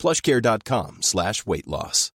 [0.00, 2.12] plushcare.com slash weight loss.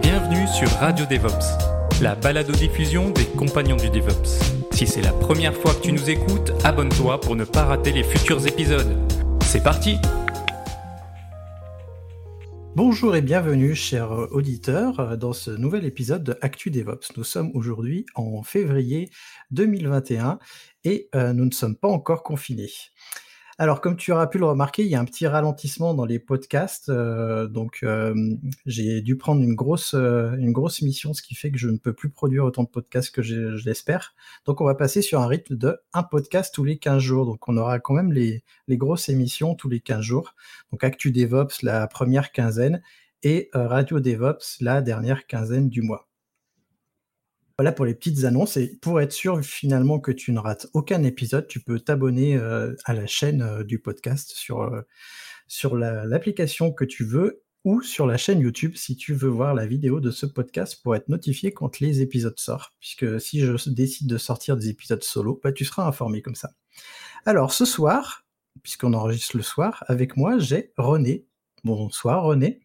[0.00, 4.40] Bienvenue sur Radio DevOps, la balado-diffusion des compagnons du DevOps.
[4.72, 8.02] Si c'est la première fois que tu nous écoutes, abonne-toi pour ne pas rater les
[8.02, 8.96] futurs épisodes.
[9.42, 9.96] C'est parti
[12.76, 17.14] Bonjour et bienvenue, chers auditeurs, dans ce nouvel épisode de Actu DevOps.
[17.18, 19.10] Nous sommes aujourd'hui en février
[19.50, 20.38] 2021
[20.84, 22.70] et euh, nous ne sommes pas encore confinés.
[23.60, 26.18] Alors, comme tu auras pu le remarquer, il y a un petit ralentissement dans les
[26.18, 26.88] podcasts.
[26.88, 28.14] euh, donc, euh,
[28.64, 31.76] j'ai dû prendre une grosse, euh, une grosse mission, ce qui fait que je ne
[31.76, 34.14] peux plus produire autant de podcasts que je, je l'espère.
[34.46, 37.26] Donc, on va passer sur un rythme de un podcast tous les 15 jours.
[37.26, 40.34] Donc, on aura quand même les, les grosses émissions tous les 15 jours.
[40.72, 42.80] Donc, Actu DevOps, la première quinzaine,
[43.22, 46.09] et Radio DevOps, la dernière quinzaine du mois.
[47.60, 48.56] Voilà pour les petites annonces.
[48.56, 52.74] Et pour être sûr finalement que tu ne rates aucun épisode, tu peux t'abonner euh,
[52.86, 54.80] à la chaîne euh, du podcast sur, euh,
[55.46, 59.52] sur la- l'application que tu veux ou sur la chaîne YouTube si tu veux voir
[59.52, 62.72] la vidéo de ce podcast pour être notifié quand les épisodes sortent.
[62.80, 66.52] Puisque si je décide de sortir des épisodes solo, bah, tu seras informé comme ça.
[67.26, 68.24] Alors ce soir,
[68.62, 71.26] puisqu'on enregistre le soir, avec moi j'ai René.
[71.64, 72.60] Bonsoir René.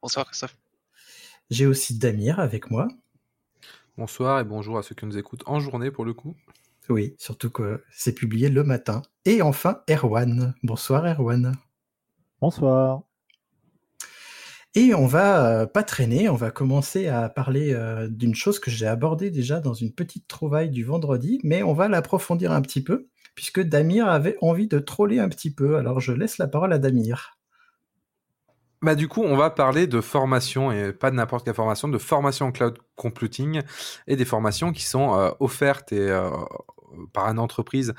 [0.00, 0.56] Bonsoir Christophe.
[1.50, 2.88] J'ai aussi Damir avec moi.
[3.98, 6.36] Bonsoir et bonjour à ceux qui nous écoutent en journée pour le coup.
[6.90, 9.00] Oui, surtout que c'est publié le matin.
[9.24, 10.54] Et enfin, Erwan.
[10.62, 11.56] Bonsoir Erwan.
[12.42, 13.04] Bonsoir.
[14.74, 18.70] Et on va euh, pas traîner, on va commencer à parler euh, d'une chose que
[18.70, 22.82] j'ai abordée déjà dans une petite trouvaille du vendredi, mais on va l'approfondir un petit
[22.82, 25.78] peu, puisque Damir avait envie de troller un petit peu.
[25.78, 27.35] Alors je laisse la parole à Damir.
[28.82, 31.98] Bah du coup, on va parler de formation et pas de n'importe quelle formation, de
[31.98, 33.62] formation cloud computing
[34.06, 36.30] et des formations qui sont euh, offertes euh,
[37.14, 37.94] par une entreprise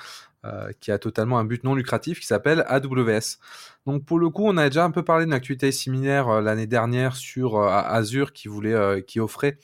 [0.46, 3.40] euh, qui a totalement un but non lucratif qui s'appelle AWS.
[3.88, 7.16] Donc pour le coup, on a déjà un peu parlé d'une activité similaire l'année dernière
[7.16, 9.58] sur Azure qui voulait, qui offrait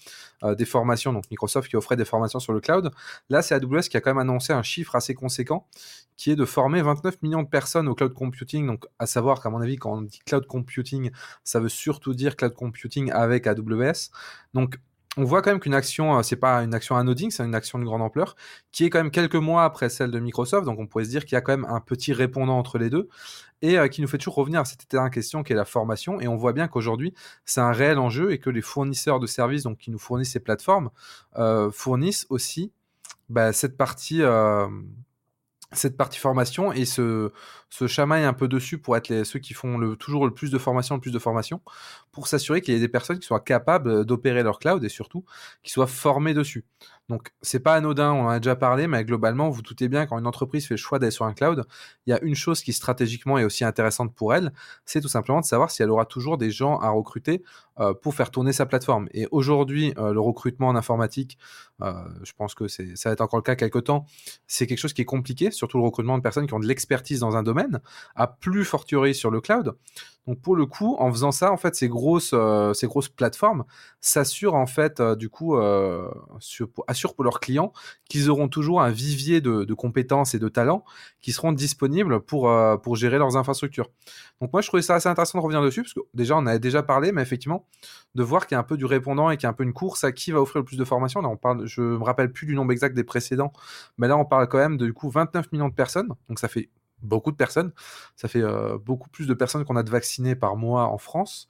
[0.44, 2.92] euh, des formations, donc Microsoft qui offrait des formations sur le cloud.
[3.30, 5.68] Là, c'est AWS qui a quand même annoncé un chiffre assez conséquent
[6.16, 8.68] qui est de former 29 millions de personnes au cloud computing.
[8.68, 11.12] Donc, à savoir qu'à mon avis, quand on dit cloud computing,
[11.44, 14.12] ça veut surtout dire cloud computing avec AWS.
[14.54, 14.78] Donc,
[15.18, 17.78] on voit quand même qu'une action, euh, c'est pas une action anodine, c'est une action
[17.78, 18.36] de grande ampleur,
[18.72, 20.66] qui est quand même quelques mois après celle de Microsoft.
[20.66, 22.90] Donc, on pourrait se dire qu'il y a quand même un petit répondant entre les
[22.90, 23.10] deux
[23.62, 26.20] et euh, qui nous fait toujours revenir à cette éternelle question qui est la formation.
[26.20, 27.14] Et on voit bien qu'aujourd'hui,
[27.46, 30.40] c'est un réel enjeu et que les fournisseurs de services, donc qui nous fournissent ces
[30.40, 30.90] plateformes,
[31.38, 32.72] euh, fournissent aussi
[33.30, 34.22] bah, cette partie.
[35.72, 37.32] cette partie formation et se,
[37.74, 40.94] se chamaillent un peu dessus pour être ceux qui font toujours le plus de formation,
[40.94, 41.60] le plus de formation,
[42.12, 45.26] pour s'assurer qu'il y ait des personnes qui soient capables d'opérer leur cloud et surtout
[45.64, 46.66] qui soient formées dessus.
[47.10, 50.18] Donc c'est pas anodin, on en a déjà parlé, mais globalement, vous doutez bien quand
[50.18, 51.66] une entreprise fait le choix d'aller sur un cloud,
[52.06, 54.54] il y a une chose qui stratégiquement est aussi intéressante pour elle,
[54.86, 57.44] c'est tout simplement de savoir si elle aura toujours des gens à recruter
[57.80, 59.10] euh, pour faire tourner sa plateforme.
[59.14, 61.38] Et aujourd'hui, euh, le recrutement en informatique,
[61.82, 64.06] euh, je pense que ça va être encore le cas quelque temps,
[64.48, 67.20] c'est quelque chose qui est compliqué, surtout le recrutement de personnes qui ont de l'expertise
[67.20, 67.63] dans un domaine,
[68.16, 69.76] à plus fortiori sur le cloud.
[70.28, 73.66] Donc pour le coup, en faisant ça, en fait, ces grosses, euh, ces grosses plateformes
[74.00, 76.10] s'assurent en fait, euh, du coup, euh,
[76.88, 77.74] assurent pour leurs clients
[78.08, 80.86] qu'ils auront toujours un vivier de, compétences et de talents
[81.22, 82.50] qui seront disponibles pour,
[82.82, 83.90] pour gérer leurs infrastructures.
[84.40, 86.60] Donc moi, je trouvais ça assez intéressant de revenir dessus, parce que déjà, on avait
[86.60, 87.68] déjà parlé, mais effectivement,
[88.16, 89.64] de voir qu'il y a un peu du répondant et qu'il y a un peu
[89.64, 91.22] une course à qui va offrir le plus de formations.
[91.22, 93.52] Là, on parle, je me rappelle plus du nombre exact des précédents,
[93.98, 96.48] mais là, on parle quand même de du coup 29 millions de personnes, donc ça
[96.48, 96.70] fait
[97.04, 97.72] beaucoup de personnes.
[98.16, 101.48] Ça fait euh, beaucoup plus de personnes qu'on a de vaccinés par mois en France.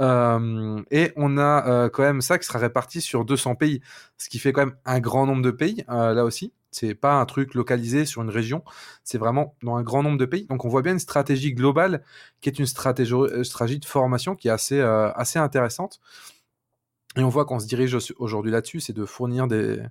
[0.00, 3.80] Euh, et on a euh, quand même ça qui sera réparti sur 200 pays,
[4.18, 6.52] ce qui fait quand même un grand nombre de pays, là aussi.
[6.72, 8.62] C'est pas un truc localisé sur une région,
[9.02, 10.46] c'est vraiment dans un grand nombre de pays.
[10.46, 12.04] Donc on voit bien une stratégie globale
[12.40, 13.12] qui est une stratégie,
[13.80, 16.00] de formation qui est assez, assez intéressante.
[17.16, 19.82] Et on voit qu'on se dirige au- aujourd'hui là-dessus, c'est de fournir des,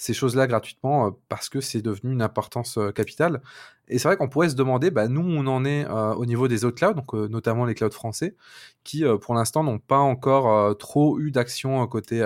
[0.00, 3.42] ces choses-là gratuitement euh, parce que c'est devenu une importance euh, capitale.
[3.86, 6.48] Et c'est vrai qu'on pourrait se demander, bah, nous, on en est euh, au niveau
[6.48, 8.34] des autres clouds, donc notamment les clouds français,
[8.82, 12.24] qui pour l'instant n'ont pas encore trop eu d'action côté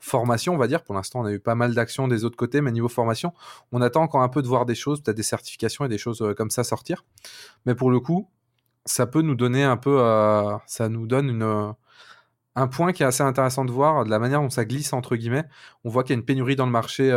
[0.00, 0.82] formation, on va dire.
[0.82, 3.32] Pour l'instant, on a eu pas mal d'actions des autres côtés, mais niveau formation,
[3.70, 6.34] on attend encore un peu de voir des choses, peut-être des certifications et des choses
[6.36, 7.04] comme ça sortir.
[7.66, 8.28] Mais pour le coup,
[8.84, 9.98] ça peut nous donner un peu,
[10.66, 11.74] ça nous donne une,
[12.56, 15.14] un point qui est assez intéressant de voir, de la manière dont ça glisse entre
[15.14, 15.44] guillemets.
[15.84, 17.10] On voit qu'il y a une pénurie dans le marché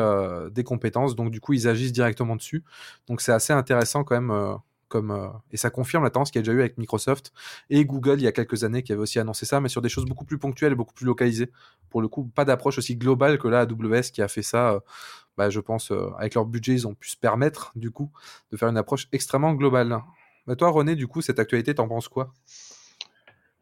[0.51, 2.63] des compétences, donc du coup ils agissent directement dessus.
[3.07, 4.59] Donc c'est assez intéressant quand même
[4.89, 7.31] comme, euh, et ça confirme la tendance qu'il y a déjà eu avec Microsoft
[7.69, 9.88] et Google il y a quelques années qui avait aussi annoncé ça, mais sur des
[9.88, 11.51] choses beaucoup plus ponctuelles et beaucoup plus localisées.
[11.89, 14.71] Pour le coup, pas d'approche aussi globale que là AWS qui a fait ça.
[14.74, 14.80] Euh,
[15.38, 18.12] bah, je pense euh, avec leur budget, ils ont pu se permettre du coup
[18.51, 20.01] de faire une approche extrêmement globale.
[20.47, 22.33] Bah, toi, René, du coup, cette actualité, t'en penses quoi?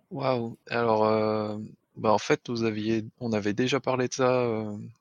[0.09, 0.57] Waouh.
[0.69, 1.59] Alors,
[1.95, 4.43] bah, en fait, vous aviez, on avait déjà parlé de ça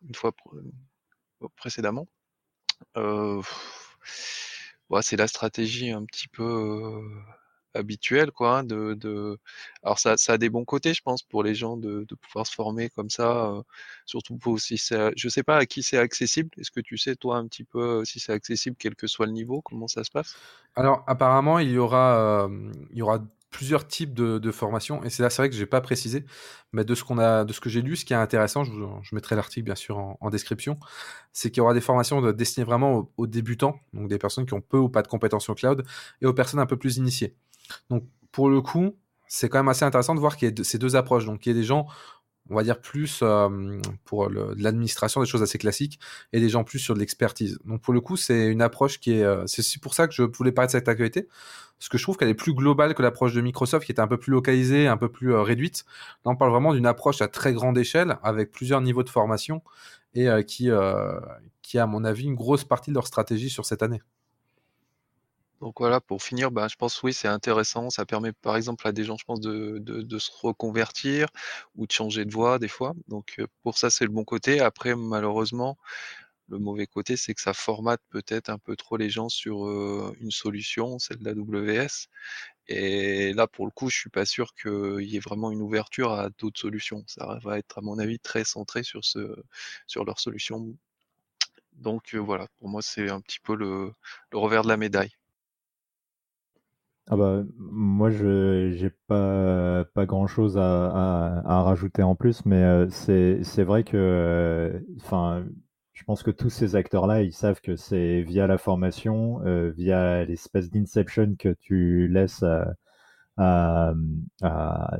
[0.08, 0.32] une fois
[1.56, 2.06] précédemment.
[2.96, 3.42] Euh,
[5.02, 7.02] c'est la stratégie un petit peu,
[7.74, 9.38] habituelle quoi, hein, de de
[9.82, 12.46] alors ça ça a des bons côtés, je pense, pour les gens de de pouvoir
[12.46, 13.52] se former comme ça,
[14.06, 16.50] surtout pour si c'est je sais pas à qui c'est accessible.
[16.58, 19.32] Est-ce que tu sais, toi, un petit peu, si c'est accessible, quel que soit le
[19.32, 19.62] niveau?
[19.62, 20.36] Comment ça se passe?
[20.74, 22.48] Alors apparemment, il y aura,
[22.90, 23.20] il y aura
[23.50, 25.02] plusieurs types de, de formations.
[25.04, 26.24] Et c'est là, c'est vrai que j'ai pas précisé,
[26.72, 28.72] mais de ce qu'on a, de ce que j'ai lu, ce qui est intéressant, je,
[29.02, 30.78] je mettrai l'article bien sûr en, description,
[31.32, 34.60] c'est qu'il y aura des formations destinées vraiment aux, débutants, donc des personnes qui ont
[34.60, 35.84] peu ou pas de compétences au cloud,
[36.20, 37.34] et aux personnes un peu plus initiées.
[37.90, 38.96] Donc pour le coup,
[39.28, 41.24] c'est quand même assez intéressant de voir qu'il y a ces deux approches.
[41.24, 41.86] Donc il y a des gens
[42.50, 45.98] on va dire plus euh, pour de l'administration, des choses assez classiques,
[46.32, 47.58] et des gens plus sur de l'expertise.
[47.64, 50.22] Donc pour le coup, c'est une approche qui est, euh, c'est pour ça que je
[50.22, 51.28] voulais parler de cette actualité,
[51.78, 54.08] parce que je trouve qu'elle est plus globale que l'approche de Microsoft, qui était un
[54.08, 55.84] peu plus localisée, un peu plus euh, réduite.
[56.24, 59.62] Là, on parle vraiment d'une approche à très grande échelle, avec plusieurs niveaux de formation,
[60.14, 60.70] et qui,
[61.60, 64.00] qui a, à mon avis, une grosse partie de leur stratégie sur cette année.
[65.60, 67.88] Donc voilà, pour finir, bah, je pense oui, c'est intéressant.
[67.88, 71.28] Ça permet par exemple à des gens, je pense, de, de, se reconvertir
[71.76, 72.94] ou de changer de voie des fois.
[73.08, 74.60] Donc pour ça, c'est le bon côté.
[74.60, 75.78] Après, malheureusement,
[76.48, 79.66] le mauvais côté, c'est que ça formate peut-être un peu trop les gens sur
[80.20, 82.08] une solution, celle de la WS.
[82.68, 86.12] Et là, pour le coup, je suis pas sûr qu'il y ait vraiment une ouverture
[86.12, 87.04] à d'autres solutions.
[87.06, 89.02] Ça va être, à mon avis, très centré sur
[89.86, 90.74] sur leur solution.
[91.74, 93.92] Donc voilà, pour moi, c'est un petit peu le,
[94.32, 95.12] revers de la médaille.
[97.08, 103.44] Ah bah, moi, je j'ai pas pas grand-chose à, à, rajouter en plus, mais c'est
[103.44, 105.44] c'est vrai que, enfin,
[105.96, 110.24] je pense que tous ces acteurs-là, ils savent que c'est via la formation, euh, via
[110.24, 112.44] l'espèce d'inception que tu laisses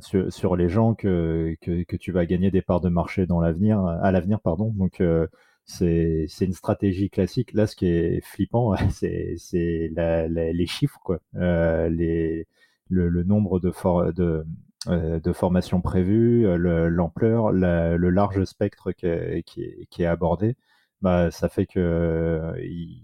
[0.01, 3.41] sur, sur, les gens que, que, que tu vas gagner des parts de marché dans
[3.41, 4.73] l'avenir, à l'avenir, pardon.
[4.77, 5.27] Donc euh,
[5.65, 7.53] c'est une stratégie classique.
[7.53, 11.21] Là, ce qui est flippant, c'est les chiffres, quoi.
[11.37, 12.47] Euh, les,
[12.89, 14.45] le, le, nombre de, for de,
[14.89, 16.47] euh, de formations prévues,
[16.89, 20.57] l'ampleur, le, large spectre qui est, qui est, qui est abordé,
[21.03, 23.03] bah, ça fait que ils,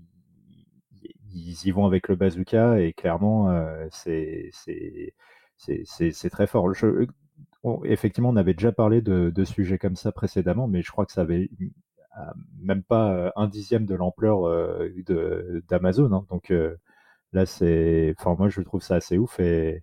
[1.65, 3.49] y vont avec le bazooka et clairement,
[3.91, 6.71] c'est c'est très fort.
[7.85, 11.13] Effectivement, on avait déjà parlé de, de sujets comme ça précédemment, mais je crois que
[11.13, 11.49] ça avait
[12.61, 14.43] même pas un dixième de l'ampleur
[15.69, 16.13] d'Amazon.
[16.13, 16.27] Hein.
[16.31, 16.53] Donc
[17.33, 19.83] là, c'est, enfin moi je trouve ça assez ouf et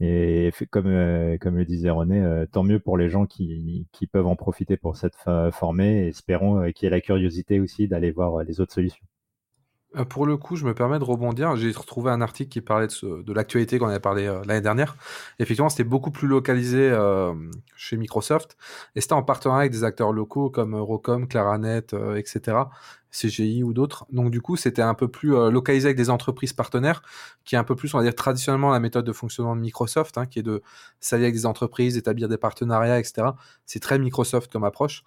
[0.00, 4.36] et comme, comme le disait René, tant mieux pour les gens qui, qui peuvent en
[4.36, 5.16] profiter pour cette
[5.52, 6.08] formée.
[6.08, 9.06] Espérons qu'il y ait la curiosité aussi d'aller voir les autres solutions.
[9.96, 11.56] Euh, pour le coup, je me permets de rebondir.
[11.56, 14.96] J'ai retrouvé un article qui parlait de, l'actualité qu'on avait parlé euh, l'année dernière.
[15.38, 17.34] Effectivement, c'était beaucoup plus localisé euh,
[17.76, 18.56] chez Microsoft
[18.94, 22.58] et c'était en partenariat avec des acteurs locaux comme Eurocom, Claranet, etc.,
[23.10, 24.06] CGI ou d'autres.
[24.10, 27.00] Donc du coup, c'était un peu plus localisé avec des entreprises partenaires,
[27.44, 30.18] qui est un peu plus, on va dire, traditionnellement la méthode de fonctionnement de Microsoft,
[30.18, 30.62] hein, qui est de
[30.98, 33.28] s'allier avec des entreprises, d'établir des partenariats, etc.
[33.66, 35.04] C'est très Microsoft comme approche.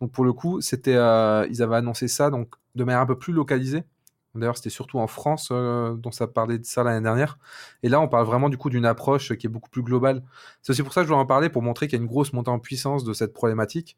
[0.00, 3.32] Donc pour le coup, c'était, ils avaient annoncé ça donc de manière un peu plus
[3.32, 3.82] localisée
[4.34, 7.38] D'ailleurs, c'était surtout en France euh, dont ça parlait de ça l'année dernière.
[7.82, 10.22] Et là, on parle vraiment du coup d'une approche qui est beaucoup plus globale.
[10.62, 12.08] C'est aussi pour ça que je voulais en parler, pour montrer qu'il y a une
[12.08, 13.96] grosse montée en puissance de cette problématique.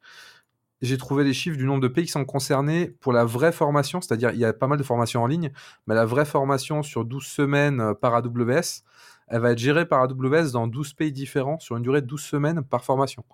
[0.82, 4.00] J'ai trouvé les chiffres du nombre de pays qui sont concernés pour la vraie formation,
[4.00, 5.52] c'est-à-dire il y a pas mal de formations en ligne,
[5.86, 8.82] mais la vraie formation sur 12 semaines euh, par AWS,
[9.28, 12.20] elle va être gérée par AWS dans 12 pays différents sur une durée de 12
[12.20, 13.24] semaines par formation.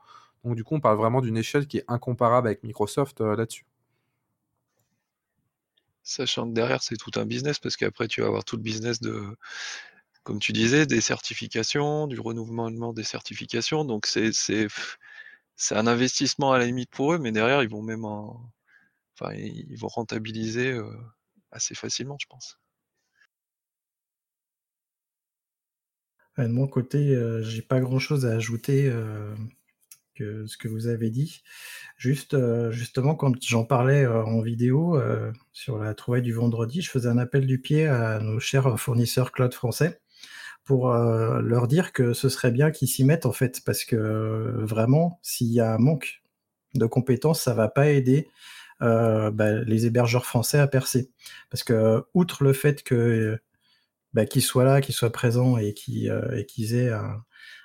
[0.45, 3.65] Donc du coup, on parle vraiment d'une échelle qui est incomparable avec Microsoft euh, là-dessus.
[6.07, 9.01] Sachant que derrière, c'est tout un business, parce qu'après, tu vas avoir tout le business
[9.01, 9.37] de,
[10.23, 13.85] comme tu disais, des certifications, du renouvellement des certifications.
[13.85, 14.31] Donc, c'est,
[15.73, 18.41] un investissement à la limite pour eux, mais derrière, ils vont même en,
[19.15, 20.85] enfin, ils vont rentabiliser euh,
[21.51, 22.59] assez facilement, je pense.
[26.39, 28.89] De mon côté, euh, j'ai pas grand chose à ajouter.
[28.89, 29.35] Euh,
[30.19, 31.43] ce que vous avez dit.
[31.97, 36.83] Juste, euh, justement, quand j'en parlais euh, en vidéo euh, sur la trouvaille du vendredi,
[36.83, 40.01] je faisais un appel du pied à nos chers fournisseurs cloud français
[40.65, 45.21] pour leur dire que ce serait bien qu'ils s'y mettent en fait, parce que vraiment,
[45.23, 46.25] s'il y a un manque
[46.75, 48.27] de compétences, ça va pas aider
[48.81, 51.13] bah, les hébergeurs français à percer.
[51.51, 53.39] Parce que outre le fait que
[54.13, 57.23] bah, qu'ils soient là, qu'ils soient présents et qu'ils aient un,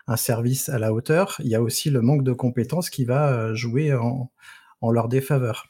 [0.08, 3.54] un, service à la hauteur, il y a aussi le manque de compétences qui va
[3.54, 4.32] jouer en,
[4.92, 5.68] leur défaveur.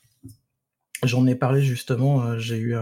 [1.03, 2.75] J'en ai parlé justement, j'ai eu,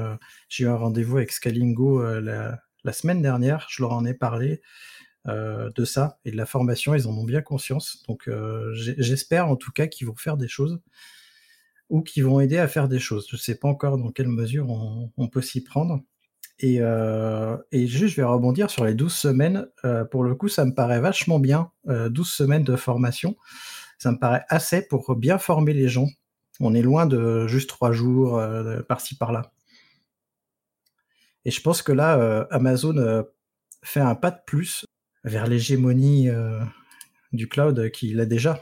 [0.50, 4.62] j'ai eu un rendez-vous avec Scalingo la, la, semaine dernière, je leur en ai parlé
[5.26, 8.04] de ça et de la formation, ils en ont bien conscience.
[8.08, 8.30] Donc
[8.74, 10.80] j'espère en tout cas qu'ils vont faire des choses
[11.90, 13.28] ou qui vont aider à faire des choses.
[13.30, 16.04] Je ne sais pas encore dans quelle mesure on, peut s'y prendre.
[16.60, 19.68] Et, euh, et, juste, je vais rebondir sur les 12 semaines.
[19.86, 21.72] Euh, pour le coup, ça me paraît vachement bien.
[21.86, 23.38] 12 euh, semaines de formation,
[23.98, 26.08] ça me paraît assez pour bien former les gens.
[26.60, 28.42] On est loin de juste 3 jours
[28.90, 29.54] par-ci par-là.
[31.46, 33.24] Et je pense que là, Amazon
[33.82, 34.86] fait un pas de plus
[35.24, 36.28] vers l'hégémonie
[37.32, 38.62] du cloud qu'il a déjà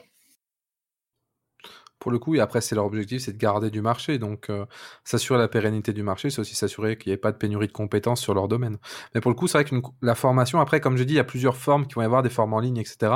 [2.07, 2.35] pour le coup.
[2.35, 4.17] Et après, c'est leur objectif, c'est de garder du marché.
[4.17, 4.65] Donc, euh,
[5.03, 7.73] s'assurer la pérennité du marché, c'est aussi s'assurer qu'il n'y ait pas de pénurie de
[7.73, 8.77] compétences sur leur domaine.
[9.13, 11.19] Mais pour le coup, c'est vrai que la formation, après, comme je dis, il y
[11.19, 13.11] a plusieurs formes qui vont y avoir, des formes en ligne, etc.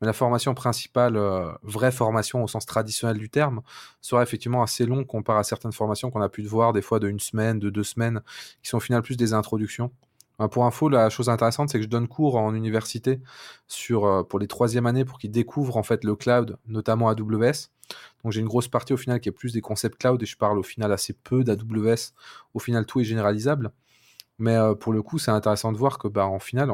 [0.00, 3.60] Mais la formation principale, euh, vraie formation au sens traditionnel du terme,
[4.00, 7.08] sera effectivement assez long comparé à certaines formations qu'on a pu voir des fois de
[7.08, 8.22] une semaine, de deux semaines,
[8.62, 9.90] qui sont au final plus des introductions.
[10.48, 13.20] Pour info, la chose intéressante, c'est que je donne cours en université
[13.66, 17.68] sur, euh, pour les troisième années pour qu'ils découvrent en fait le cloud, notamment AWS.
[18.22, 20.36] Donc j'ai une grosse partie au final qui est plus des concepts cloud et je
[20.36, 22.12] parle au final assez peu d'AWS.
[22.54, 23.72] Au final, tout est généralisable.
[24.38, 26.72] Mais euh, pour le coup, c'est intéressant de voir que bah, en final,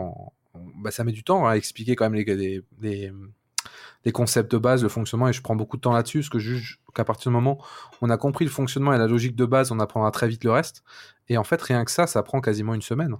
[0.76, 4.88] bah, ça met du temps à expliquer quand même les, les, concepts de base, le
[4.88, 7.34] fonctionnement, et je prends beaucoup de temps là-dessus, parce que je juge qu'à partir du
[7.34, 7.58] moment
[7.94, 10.44] où on a compris le fonctionnement et la logique de base, on apprendra très vite
[10.44, 10.84] le reste.
[11.28, 13.16] Et en fait, rien que ça, ça prend quasiment une semaine.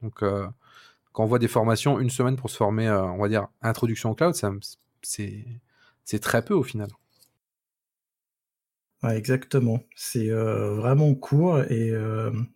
[0.00, 0.46] Donc, euh,
[1.12, 4.10] quand on voit des formations, une semaine pour se former, euh, on va dire, introduction
[4.10, 4.34] au cloud,
[5.02, 6.88] c'est très peu au final.
[9.10, 9.80] Exactement.
[9.96, 11.60] C'est euh, vraiment court.
[11.70, 11.92] Et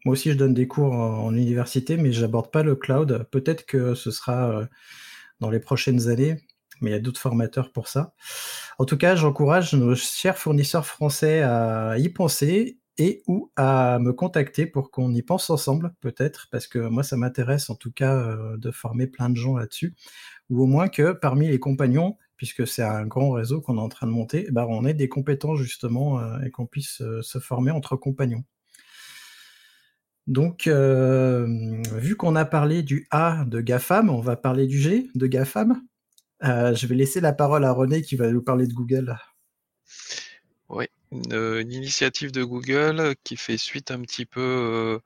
[0.05, 3.27] moi aussi, je donne des cours en, université, mais j'aborde pas le cloud.
[3.31, 4.69] Peut-être que ce sera
[5.41, 6.37] dans les prochaines années,
[6.81, 8.15] mais il y a d'autres formateurs pour ça.
[8.79, 14.13] En tout cas, j'encourage nos chers fournisseurs français à y penser et ou à me
[14.13, 18.15] contacter pour qu'on y pense ensemble, peut-être, parce que moi, ça m'intéresse en tout cas
[18.15, 19.95] euh, de former plein de gens là-dessus,
[20.51, 23.89] ou au moins que parmi les compagnons, puisque c'est un grand réseau qu'on est en
[23.89, 27.39] train de monter, bah, on ait des compétences justement euh, et qu'on puisse euh, se
[27.39, 28.45] former entre compagnons.
[30.27, 35.29] Donc, vu qu'on a parlé du A de GAFAM, on va parler du G de
[35.29, 35.81] GAFAM.
[36.43, 39.17] je vais laisser la parole à René qui va nous parler de Google.
[40.69, 44.99] Oui, une, initiative de Google qui fait suite un petit peu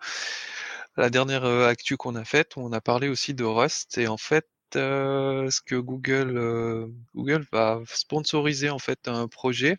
[0.97, 3.99] à la dernière actu qu'on a faite, on a parlé aussi de Rust.
[3.99, 9.79] Et en fait, ce que Google, Google va sponsoriser en fait un projet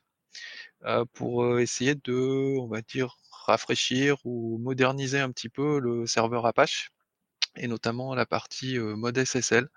[1.14, 6.92] pour essayer de, on va dire, rafraîchir ou moderniser un petit peu le serveur Apache
[7.56, 9.68] et notamment la partie mode SSL.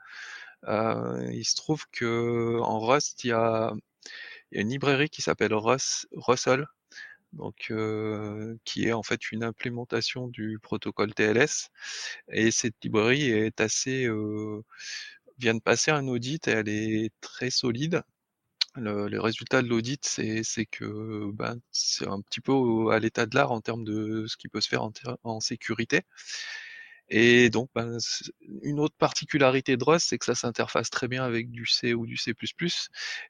[0.67, 3.73] il se trouve que en Rust, il y a
[4.51, 6.67] il y a une librairie qui s'appelle Russell,
[7.35, 7.73] donc
[8.65, 11.71] qui est en fait une implémentation du protocole TLS.
[12.29, 14.09] Et cette librairie est assez
[15.39, 18.03] vient de passer un audit et elle est très solide.
[18.77, 23.53] Le, résultat de l'audit, c'est que ben, c'est un petit peu à l'état de l'art
[23.53, 24.83] en termes de ce qui peut se faire
[25.23, 26.03] en sécurité.
[27.09, 27.99] Et donc, ben,
[28.63, 32.07] une autre particularité de Rust, c'est que ça s'interface très bien avec du C ou
[32.07, 32.35] du C++.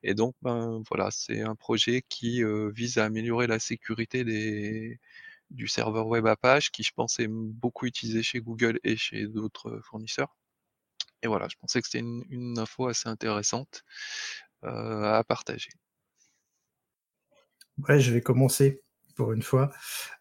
[0.03, 4.25] Et donc, ben, voilà, c'est un projet qui euh, vise à améliorer la sécurité
[5.51, 9.81] du serveur web Apache, qui je pense est beaucoup utilisé chez Google et chez d'autres
[9.83, 10.37] fournisseurs.
[11.23, 13.83] Et voilà, je pensais que c'était une, info assez intéressante
[14.65, 15.71] euh, à partager.
[17.79, 18.84] Ouais, je vais commencer
[19.15, 19.71] pour une fois.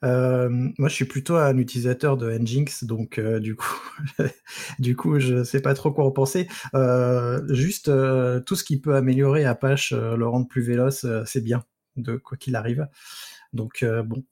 [0.03, 3.91] Euh, moi, je suis plutôt un utilisateur de Nginx, donc euh, du coup,
[4.79, 6.47] du coup, je sais pas trop quoi en penser.
[6.73, 7.91] Euh, juste
[8.45, 11.63] tout ce qui peut améliorer Apache, le rendre plus véloce, c'est bien,
[11.95, 12.88] de quoi qu'il arrive.
[13.53, 14.23] Donc bon,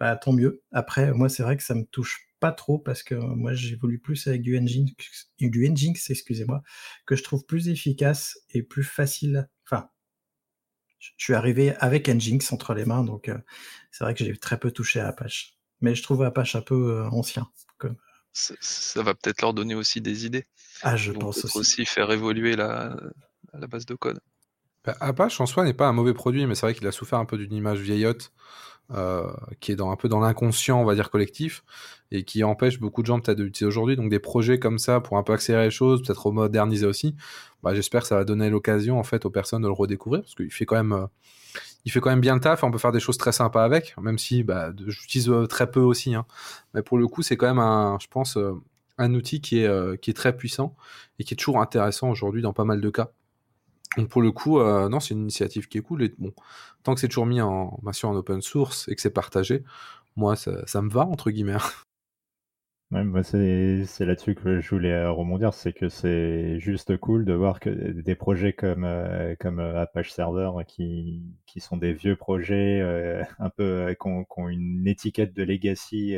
[0.00, 0.62] bah, tant mieux.
[0.72, 4.26] Après, moi, c'est vrai que ça me touche pas trop parce que moi, j'évolue plus
[4.26, 6.62] avec du Nginx, Nginx, excusez-moi,
[7.06, 9.48] que je trouve plus efficace et plus facile.
[9.64, 9.90] Enfin,
[10.98, 13.38] je suis arrivé avec Nginx entre les mains, donc euh,
[13.90, 15.54] c'est vrai que j'ai très peu touché à Apache.
[15.80, 17.48] Mais je trouve Apache un peu euh, ancien.
[18.32, 20.46] Ça, va peut-être leur donner aussi des idées.
[20.82, 21.58] Ah, je pense aussi.
[21.58, 22.96] aussi faire évoluer la,
[23.52, 24.20] la base de code.
[24.84, 27.18] Bah, Apache en soi n'est pas un mauvais produit, mais c'est vrai qu'il a souffert
[27.18, 28.32] un peu d'une image vieillotte
[28.94, 29.30] euh,
[29.60, 31.62] qui est dans, un peu dans l'inconscient, on va dire, collectif,
[32.10, 33.96] et qui empêche beaucoup de gens peut-être de l'utiliser aujourd'hui.
[33.96, 37.14] Donc des projets comme ça pour un peu accélérer les choses, peut-être remoderniser aussi,
[37.62, 40.34] bah, j'espère que ça va donner l'occasion en fait aux personnes de le redécouvrir, parce
[40.34, 40.92] qu'il fait quand même...
[40.92, 41.06] Euh,
[41.84, 43.94] il fait quand même bien le taf, on peut faire des choses très sympas avec,
[43.98, 46.14] même si bah, j'utilise euh, très peu aussi.
[46.14, 46.26] Hein.
[46.74, 48.36] Mais pour le coup, c'est quand même, un, je pense,
[48.98, 50.74] un outil qui est, qui est très puissant
[51.18, 53.12] et qui est toujours intéressant aujourd'hui dans pas mal de cas.
[53.96, 56.10] Donc pour le coup, euh, non, c'est une initiative qui est cool.
[56.82, 59.64] Tant que c'est toujours mis en, bien en open source et que c'est partagé,
[60.16, 61.56] moi, ça, me va, entre guillemets.
[62.90, 67.60] Ouais, c'est, là-dessus que je voulais euh, rebondir, c'est que c'est juste cool de voir
[67.60, 69.34] que des projets comme, euh,
[69.76, 72.80] Apache Server, qui, qui sont des vieux projets,
[73.38, 76.16] un peu, qui ont, une étiquette de legacy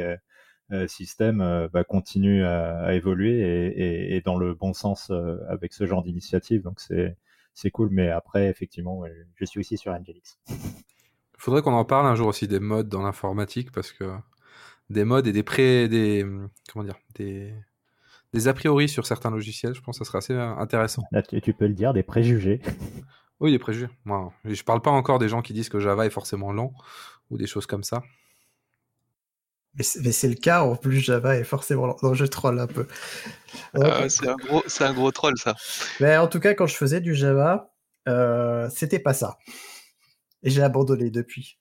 [0.87, 5.11] système, bah, continuent à, évoluer et, et, dans le bon sens
[5.49, 6.63] avec ce genre d'initiative.
[6.63, 7.17] Donc c'est,
[7.55, 7.89] c'est cool.
[7.91, 9.03] Mais après, effectivement,
[9.37, 10.39] je suis aussi sur Angelix.
[10.49, 10.57] Il
[11.39, 14.13] faudrait qu'on en parle un jour aussi des modes dans l'informatique parce que
[14.89, 16.27] des modes et des pré, des
[16.73, 17.55] comment dire, des
[18.33, 21.03] des a priori sur certains logiciels, je pense que ça serait assez intéressant.
[21.11, 22.61] Là, tu, peux le dire, des préjugés.
[23.43, 23.89] Oui, des préjugés.
[24.05, 26.75] Moi, je parle pas encore des gens qui disent que Java est forcément lent
[27.31, 28.03] ou des choses comme ça.
[29.75, 31.97] Mais c'est le cas, en plus Java est forcément...
[32.03, 32.89] Non, je troll un peu.
[33.75, 35.55] Ah, c'est un, gros, un gros troll ça.
[36.01, 37.73] Mais en tout cas, quand je faisais du Java,
[38.09, 39.39] euh, c'était pas ça.
[40.43, 41.57] Et j'ai abandonné depuis.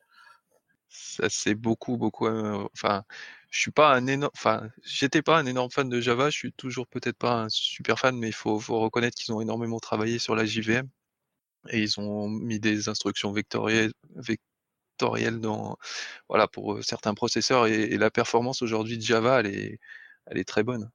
[0.89, 2.25] Ça c'est beaucoup, beaucoup...
[2.25, 3.03] Euh, enfin,
[3.51, 4.31] je suis pas un énorme...
[4.35, 7.99] Enfin, j'étais pas un énorme fan de Java, je suis toujours peut-être pas un super
[7.99, 10.87] fan, mais il faut, faut reconnaître qu'ils ont énormément travaillé sur la JVM.
[11.69, 13.91] Et ils ont mis des instructions vectorielles,
[14.99, 15.77] dans,
[16.27, 17.67] voilà, pour euh, certains processeurs.
[17.67, 19.79] Et, la performance aujourd'hui de Java, elle est,
[20.27, 20.89] elle est très bonne.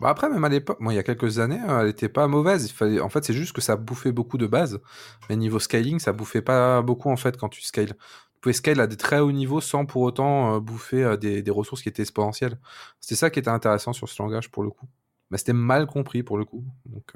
[0.00, 2.66] Bah après, même à l'époque, il y a quelques années, euh, elle n'était pas mauvaise.
[2.66, 3.00] Il fallait...
[3.00, 4.80] En fait, c'est juste que ça bouffait beaucoup de base.
[5.28, 7.94] Mais niveau scaling, ça bouffait pas beaucoup en fait quand tu scales.
[8.34, 11.50] Tu pouvais scale à des très hauts niveaux sans pour autant euh, bouffer des, des,
[11.52, 12.58] ressources qui étaient exponentielles.
[13.00, 14.88] C'était ça qui était intéressant sur ce langage pour le coup.
[15.32, 16.62] Mais c'était mal compris pour le coup.
[16.84, 17.10] Donc,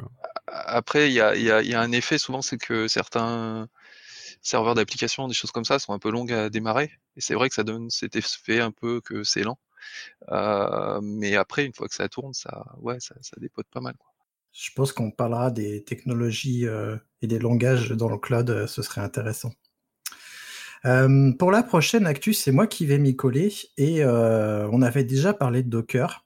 [0.47, 3.69] Après, il y a, y, a, y a, un effet souvent, c'est que certains,
[4.46, 6.90] serveurs d'application, des choses comme ça, sont un peu longues à démarrer.
[7.16, 9.59] Et c'est vrai que ça donne cet effet un peu que c'est lent.
[11.02, 13.94] Mais après, une fois que ça tourne, ça, ouais, ça, dépote pas mal.
[14.52, 16.64] Je pense qu'on parlera des technologies
[17.22, 19.52] et des langages dans le cloud, ce serait intéressant.
[20.82, 25.62] pour la prochaine actu, c'est moi qui vais m'y coller et on avait déjà parlé
[25.62, 26.24] de Docker.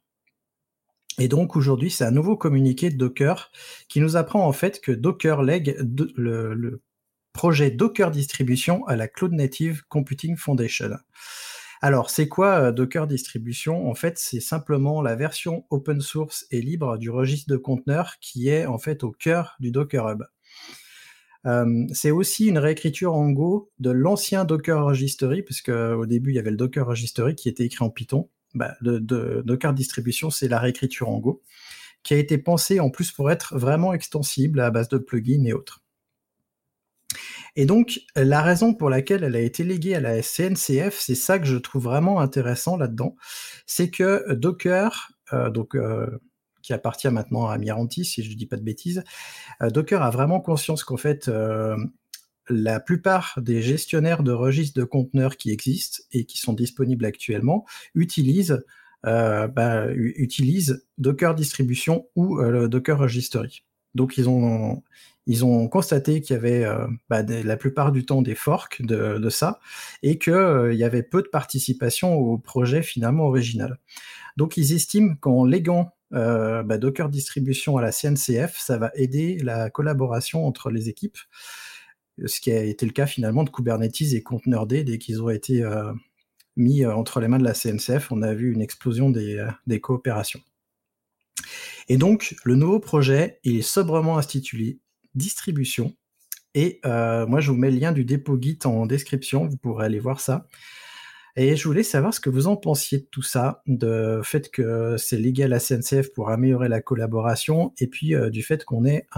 [1.19, 3.51] Et donc aujourd'hui, c'est un nouveau communiqué de Docker
[3.89, 5.77] qui nous apprend en fait que Docker lègue
[6.17, 6.81] le
[7.33, 10.91] projet Docker Distribution à la Cloud Native Computing Foundation.
[11.83, 13.89] Alors, c'est quoi euh, Docker Distribution?
[13.89, 18.49] En fait, c'est simplement la version open source et libre du registre de conteneurs qui
[18.49, 20.25] est en fait au cœur du Docker Hub.
[21.47, 26.37] Euh, c'est aussi une réécriture en Go de l'ancien Docker Registry, puisque au début il
[26.37, 28.29] y avait le Docker Registry qui était écrit en Python.
[28.53, 31.41] Bah, Docker Distribution, c'est la réécriture en Go,
[32.03, 35.55] qui a été pensée en plus pour être vraiment extensible à base de plugins et
[35.55, 35.83] autres.
[37.57, 41.39] Et donc, la raison pour laquelle elle a été léguée à la CNCF, c'est ça
[41.39, 43.17] que je trouve vraiment intéressant là-dedans,
[43.67, 46.07] c'est que Docker, euh, donc, euh,
[46.63, 49.03] qui appartient maintenant à Miranti, si je ne dis pas de bêtises,
[49.63, 51.31] euh, Docker a vraiment conscience qu'en fait,
[52.49, 57.65] la plupart des gestionnaires de registres de conteneurs qui existent et qui sont disponibles actuellement
[57.95, 58.65] utilisent,
[59.05, 63.65] bah, utilisent Docker Distribution ou Docker Registry.
[63.95, 68.83] Donc ils ont constaté qu'il y avait euh, bah, la plupart du temps des forks
[68.83, 69.61] de, ça
[70.03, 73.79] et qu'il euh, y avait peu de participation au projet finalement original.
[74.37, 79.39] Donc ils estiment qu'en léguant euh, bah, Docker Distribution à la CNCF, ça va aider
[79.43, 81.19] la collaboration entre les équipes,
[82.25, 85.65] ce qui a été le cas finalement de Kubernetes et ContainerD dès qu'ils ont été
[86.57, 90.41] mis entre les mains de la CNCF, on a vu une explosion des coopérations.
[91.91, 94.79] Et donc, le nouveau projet, il est sobrement institué
[95.17, 95.97] distribution.
[96.55, 99.87] Et euh, moi, je vous mets le lien du dépôt Git en description, vous pourrez
[99.87, 100.47] aller voir ça.
[101.35, 104.97] Et je voulais savoir ce que vous en pensiez de tout ça, de fait que
[104.99, 109.09] c'est légal à CNCF pour améliorer la collaboration, et puis euh, du fait qu'on ait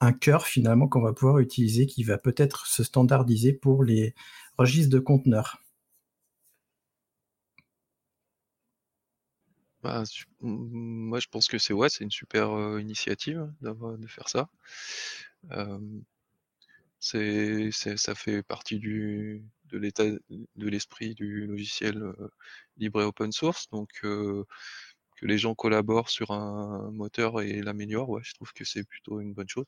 [0.00, 4.12] un cœur finalement qu'on va pouvoir utiliser qui va peut-être se standardiser pour les
[4.58, 5.62] registres de conteneurs.
[9.86, 10.02] Bah,
[10.40, 12.48] moi, je pense que c'est ouais, c'est une super
[12.80, 14.48] initiative de faire ça.
[16.98, 19.42] c'est, ça fait partie de
[19.78, 22.02] l'état de l'esprit du logiciel
[22.76, 23.68] libre et open source.
[23.70, 28.84] Donc, que les gens collaborent sur un moteur et l'améliorent, ouais, je trouve que c'est
[28.84, 29.66] plutôt une bonne chose.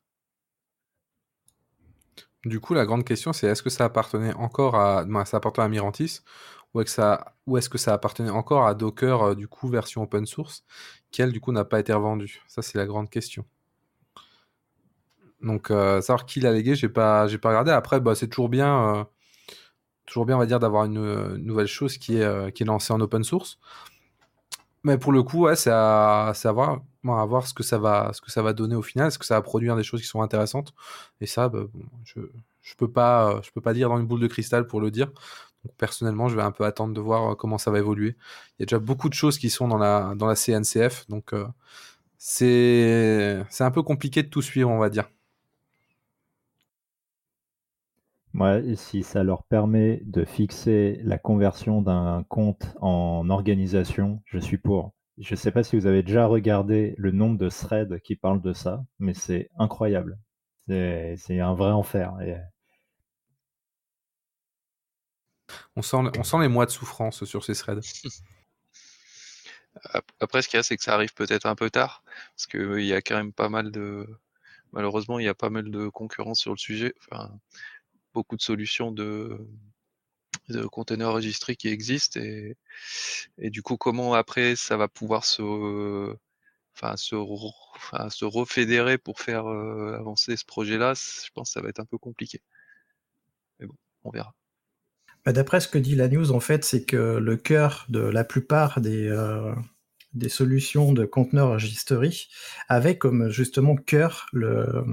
[2.45, 5.69] Du coup, la grande question, c'est est-ce que ça appartenait encore à, ça appartenait à
[5.69, 6.21] Mirantis
[6.75, 10.65] ou est-ce que ça, appartenait encore à Docker, euh, du coup, version open source,
[11.11, 12.43] qui elle, du coup, n'a pas été revendue?
[12.47, 13.45] Ça, c'est la grande question.
[15.41, 17.71] Donc, euh, savoir qui l'a légué, j'ai pas, pas regardé.
[17.71, 19.05] Après, bah, c'est toujours bien, euh,
[20.07, 23.59] toujours bien, on va dire, d'avoir une, nouvelle chose qui est, lancée en open source.
[24.85, 28.21] Mais pour le coup, c'est à, à, voir, à voir ce que ça va, ce
[28.21, 29.09] que ça va donner au final.
[29.09, 30.75] Est-ce que ça va produire des choses qui sont intéressantes
[31.21, 31.65] Et ça, bah,
[32.05, 32.21] je,
[32.63, 35.07] je peux pas, je peux pas dire dans une boule de cristal pour le dire.
[35.65, 38.17] Donc, personnellement, je vais un peu attendre de voir euh, comment ça va évoluer.
[38.59, 41.33] Il y a déjà beaucoup de choses qui sont dans la, dans la CNCF, donc
[41.33, 41.47] euh,
[42.19, 45.09] c'est un peu compliqué de tout suivre, on va dire.
[48.35, 54.59] Ouais, si ça leur permet de fixer la conversion d'un compte en organisation, je suis
[54.59, 54.93] pour.
[55.21, 58.41] Je ne sais pas si vous avez déjà regardé le nombre de threads qui parlent
[58.41, 60.19] de ça, mais c'est incroyable.
[60.69, 62.15] C'est un vrai enfer.
[65.77, 67.81] On sent, on sent les mois de souffrance sur ces threads.
[70.21, 72.03] Après, ce qu'il y a, c'est que ça arrive peut-être un peu tard,
[72.35, 74.07] parce qu'il y a quand même pas mal de.
[74.73, 76.95] Malheureusement, il y a pas mal de concurrence sur le sujet.
[77.01, 77.31] Enfin,
[78.13, 79.39] beaucoup de solutions de,
[80.49, 82.57] de containers enregistrés qui existent et,
[83.39, 86.15] et du coup comment après ça va pouvoir se
[86.75, 87.17] enfin se,
[88.11, 91.81] se refédérer pour faire euh, avancer ce projet là je pense que ça va être
[91.81, 92.41] un peu compliqué.
[93.59, 94.35] Mais bon on verra.
[95.25, 98.25] Bah, d'après ce que dit la news en fait c'est que le cœur de la
[98.25, 99.55] plupart des euh,
[100.15, 102.29] des solutions de conteneurs enregistrés
[102.69, 104.85] avait comme justement cœur le,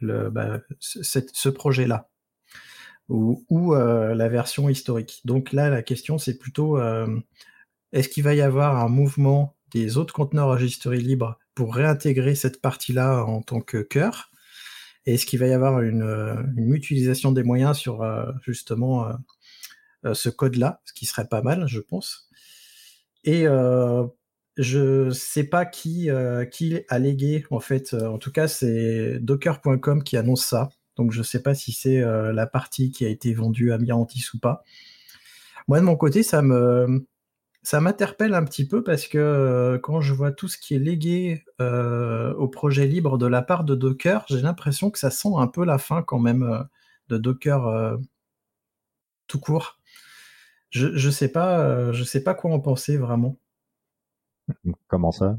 [0.00, 2.11] le bah, ce projet là
[3.08, 5.20] ou, euh, la version historique.
[5.24, 7.20] Donc là, la question, c'est plutôt euh,
[7.92, 12.60] est-ce qu'il va y avoir un mouvement des autres conteneurs enregistrés libres pour réintégrer cette
[12.60, 14.30] partie-là en tant que cœur?
[15.06, 18.04] Et est-ce qu'il va y avoir une, euh, mutualisation des moyens sur
[18.42, 19.10] justement
[20.12, 22.28] ce code-là, ce qui serait pas mal, je pense.
[23.24, 23.46] Et
[24.56, 27.94] je sais pas qui a légué, en fait.
[27.94, 30.70] En tout cas, c'est docker.com qui annonce ça.
[30.96, 33.78] Donc je ne sais pas si c'est euh, la partie qui a été vendue à
[33.78, 34.62] Mirantis ou pas.
[35.68, 37.06] Moi de mon côté, ça me
[37.62, 40.80] ça m'interpelle un petit peu parce que euh, quand je vois tout ce qui est
[40.80, 45.30] légué euh, au projet libre de la part de Docker, j'ai l'impression que ça sent
[45.36, 46.66] un peu la fin quand même
[47.08, 47.98] de Docker
[49.28, 49.78] tout court.
[50.70, 51.28] Je ne sais
[52.04, 53.36] sais pas quoi en penser vraiment.
[54.88, 55.38] Comment ça?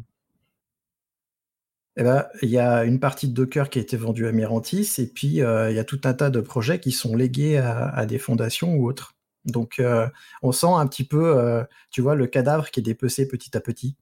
[1.96, 4.96] Eh ben, il y a une partie de Docker qui a été vendue à Mirantis,
[4.98, 8.06] et puis euh, il y a tout un tas de projets qui sont légués à,
[8.06, 9.16] des fondations ou autres.
[9.46, 10.08] Donc euh,
[10.42, 13.62] on sent un petit peu, euh, tu vois, le cadavre qui est dépecé petit à
[13.62, 13.96] petit.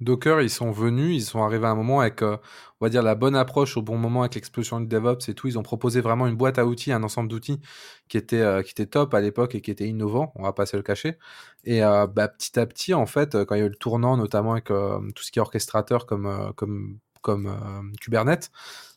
[0.00, 2.36] Docker, ils sont venus, ils sont arrivés à un moment avec, euh,
[2.80, 5.48] on va dire, la bonne approche au bon moment avec l'explosion du DevOps et tout.
[5.48, 7.60] Ils ont proposé vraiment une boîte à outils, un ensemble d'outils
[8.08, 10.66] qui était, euh, qui était top à l'époque et qui était innovant, on va pas
[10.66, 11.16] se le cacher.
[11.64, 14.16] Et euh, bah, petit à petit, en fait, quand il y a eu le tournant,
[14.18, 18.50] notamment avec tout ce qui est orchestrateur comme, comme, comme Kubernetes,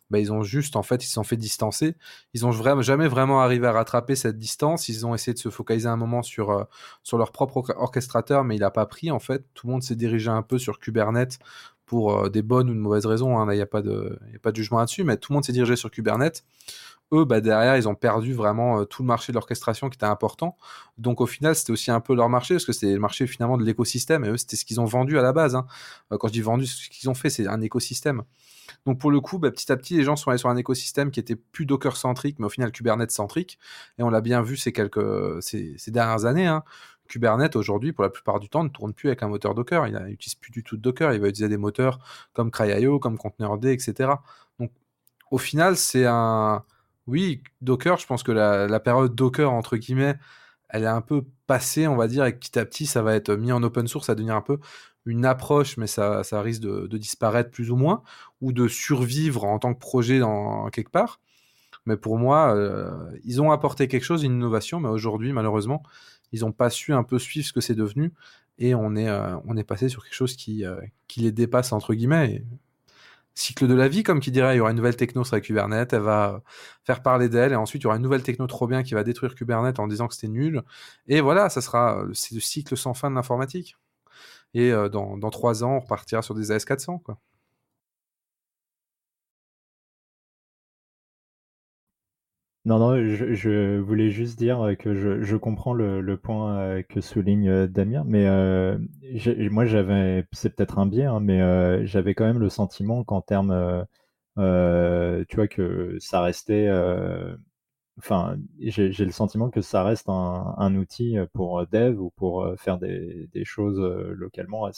[0.09, 1.95] bah, ils ont juste, en fait, ils se sont fait distancer.
[2.33, 4.89] Ils ont vraiment, jamais vraiment arrivé à rattraper cette distance.
[4.89, 6.63] Ils ont essayé de se focaliser un moment sur, euh,
[7.13, 9.45] leur propre orchestrateur, mais il n'a pas pris, en fait.
[9.53, 11.39] Tout le monde s'est dirigé un peu sur Kubernetes
[11.85, 13.37] pour euh, des bonnes ou de mauvaises raisons.
[13.37, 13.51] Hein.
[13.51, 15.53] il n'y a, pas de, a pas de jugement là-dessus, mais tout le monde s'est
[15.53, 16.43] dirigé sur Kubernetes.
[17.11, 20.05] Eux, bah, derrière, ils ont perdu vraiment euh, tout le marché de l'orchestration qui était
[20.05, 20.57] important.
[20.97, 23.57] Donc, au final, c'était aussi un peu leur marché, parce que c'est le marché finalement
[23.57, 24.25] de l'écosystème.
[24.25, 25.55] Et eux, c'était ce qu'ils ont vendu à la base.
[25.55, 25.65] Hein.
[26.11, 28.23] Quand je dis vendu, ce qu'ils ont fait, c'est un écosystème.
[28.85, 31.11] Donc pour le coup, bah, petit à petit, les gens sont allés sur un écosystème
[31.11, 33.59] qui était plus Docker-centrique, mais au final Kubernetes-centrique.
[33.97, 34.99] Et on l'a bien vu ces, quelques,
[35.87, 36.47] dernières années.
[36.47, 36.63] Hein.
[37.07, 39.87] Kubernetes aujourd'hui, pour la plupart du temps, ne tourne plus avec un moteur Docker.
[39.87, 41.13] Il n'utilise plus du tout de Docker.
[41.13, 41.99] Il va utiliser des moteurs
[42.33, 44.11] comme CryIO, comme Containerd, etc.
[44.59, 44.71] Donc
[45.31, 46.63] au final, c'est un...
[47.07, 50.15] Oui, Docker, je pense que la, la, période Docker, entre guillemets,
[50.69, 53.33] elle est un peu passée, on va dire, et petit à petit, ça va être
[53.33, 54.59] mis en open source, ça va devenir un peu
[55.05, 58.03] une approche, mais ça, ça risque de, disparaître plus ou moins,
[58.41, 61.19] ou de survivre en tant que projet dans quelque part.
[61.85, 62.91] Mais pour moi, euh,
[63.23, 65.83] ils ont apporté quelque chose, une innovation, mais aujourd'hui, malheureusement,
[66.31, 68.13] ils n'ont pas su un peu suivre ce que c'est devenu,
[68.59, 71.71] et on est, euh, on est passé sur quelque chose qui, euh, qui les dépasse,
[71.73, 72.43] entre guillemets.
[73.35, 75.93] cycle de la vie, comme qui dirait, il y aura une nouvelle techno sur Kubernetes,
[75.93, 76.41] elle va
[76.83, 79.03] faire parler d'elle, et ensuite il y aura une nouvelle techno trop bien qui va
[79.03, 80.63] détruire Kubernetes en disant que c'était nul.
[81.07, 83.77] Et voilà, ça sera, c'est le cycle sans fin de l'informatique
[84.53, 87.01] et dans, 3 ans, on repartira sur des AS400.
[87.01, 87.19] Quoi.
[92.65, 98.03] Non, non, je, voulais juste dire que je, je comprends le, point que souligne Damien,
[98.05, 98.25] mais
[99.49, 103.85] moi j'avais, c'est peut-être un biais, hein, mais j'avais quand même le sentiment qu'en termes
[104.37, 106.67] tu vois que ça restait
[107.99, 113.29] enfin, j'ai le sentiment que ça reste un, outil pour dev ou pour faire des,
[113.45, 114.69] choses localement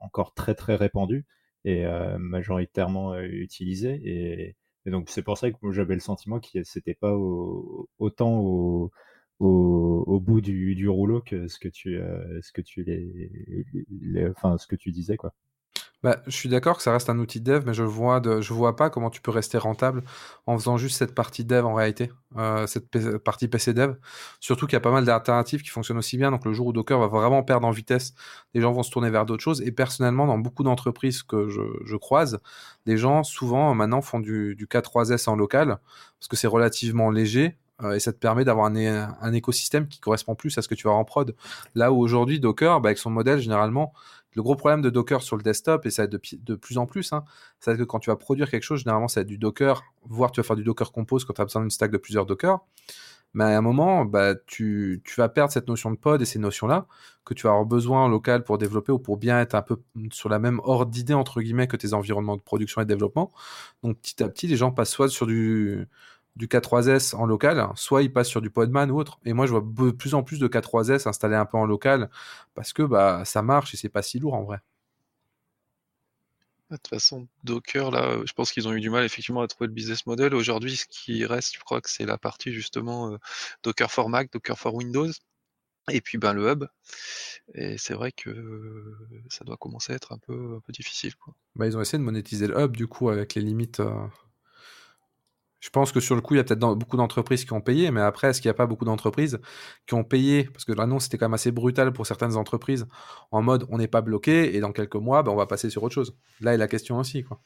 [0.00, 1.26] encore très très répandu
[1.64, 1.84] et
[2.18, 4.00] majoritairement utilisé.
[4.04, 7.14] Et, donc c'est pour ça que j'avais le sentiment que c'était pas
[7.98, 8.90] autant au,
[9.40, 11.98] bout du, rouleau que ce que tu,
[12.42, 12.62] ce que
[14.76, 15.34] tu disais quoi.
[16.02, 18.52] Bah, je suis d'accord que ça reste un outil dev, mais je vois de, je
[18.52, 20.02] vois pas comment tu peux rester rentable
[20.46, 23.94] en faisant juste cette partie dev en réalité, euh, cette partie PC dev.
[24.40, 26.32] Surtout qu'il y a pas mal d'alternatives qui fonctionnent aussi bien.
[26.32, 28.14] Donc le jour où Docker va vraiment perdre en vitesse,
[28.54, 29.62] les gens vont se tourner vers d'autres choses.
[29.62, 32.40] Et personnellement, dans beaucoup d'entreprises que je, croise,
[32.84, 35.78] des gens souvent maintenant font du, du K3S en local
[36.18, 40.34] parce que c'est relativement léger euh, et ça te permet d'avoir un, écosystème qui correspond
[40.34, 41.34] plus à ce que tu vas en prod.
[41.74, 43.92] Là où aujourd'hui Docker, bah, avec son modèle généralement,
[44.34, 47.12] le gros problème de Docker sur le desktop, et ça être de, plus en plus,
[47.12, 47.24] hein,
[47.60, 50.32] c'est que quand tu vas produire quelque chose, généralement, ça va être du Docker, voire
[50.32, 52.60] tu vas faire du Docker Compose quand tu as besoin d'une stack de plusieurs Docker.
[53.34, 56.86] Mais à un moment, bah, tu, vas perdre cette notion de pod et ces notions-là
[57.24, 60.28] que tu vas avoir besoin local pour développer ou pour bien être un peu sur
[60.28, 63.32] la même ordre d'idée, entre guillemets, que tes environnements de production et de développement.
[63.82, 65.88] Donc, petit à petit, les gens passent soit sur du,
[66.36, 69.18] du K3S en local, soit il passe sur du Podman ou autre.
[69.24, 72.10] Et moi, je vois de plus en plus de K3S installés un peu en local
[72.54, 74.58] parce que bah, ça marche et c'est pas si lourd en vrai.
[76.70, 79.68] De toute façon, Docker, là, je pense qu'ils ont eu du mal effectivement à trouver
[79.68, 80.34] le business model.
[80.34, 83.18] Aujourd'hui, ce qui reste, je crois que c'est la partie justement euh,
[83.62, 85.10] Docker for Mac, Docker for Windows,
[85.90, 86.64] et puis ben, le hub.
[87.54, 88.96] Et c'est vrai que
[89.28, 91.12] ça doit commencer à être un peu, un peu difficile.
[91.56, 93.80] Bah, ils ont essayé de monétiser le hub du coup avec les limites.
[93.80, 94.06] Euh,
[95.62, 97.92] je pense que sur le coup, il y a peut-être beaucoup d'entreprises qui ont payé,
[97.92, 99.38] mais après, est-ce qu'il n'y a pas beaucoup d'entreprises
[99.86, 100.44] qui ont payé?
[100.52, 102.86] Parce que l'annonce c'était quand même assez brutal pour certaines entreprises,
[103.30, 105.84] en mode on n'est pas bloqué et dans quelques mois, ben, on va passer sur
[105.84, 106.16] autre chose.
[106.40, 107.22] Là est la question aussi.
[107.22, 107.40] Quoi.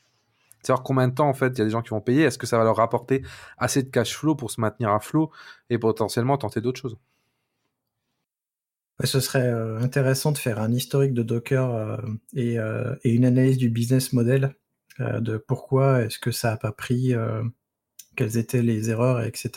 [0.62, 2.38] Savoir combien de temps en fait il y a des gens qui vont payer, est-ce
[2.38, 3.22] que ça va leur rapporter
[3.58, 5.30] assez de cash flow pour se maintenir à flot
[5.68, 6.96] et potentiellement tenter d'autres choses?
[9.04, 11.96] Ce serait euh, intéressant de faire un historique de Docker euh,
[12.38, 14.54] euh, et, une analyse du business model
[14.98, 17.14] de pourquoi est-ce que ça n'a pas pris
[18.16, 19.50] quelles étaient les erreurs, etc.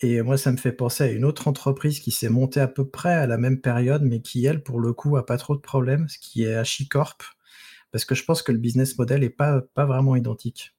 [0.00, 2.88] Et moi, ça me fait penser à une autre entreprise qui s'est montée à peu
[2.88, 5.60] près à la même période, mais qui, elle, pour le coup, a pas trop de
[5.60, 7.18] problèmes, ce qui est HashiCorp,
[7.92, 10.74] parce que je pense que le business model n'est pas, pas vraiment identique.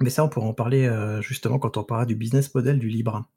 [0.00, 2.88] Mais ça, on pourra en parler euh, justement quand on parlera du business model du
[2.88, 3.28] Libre.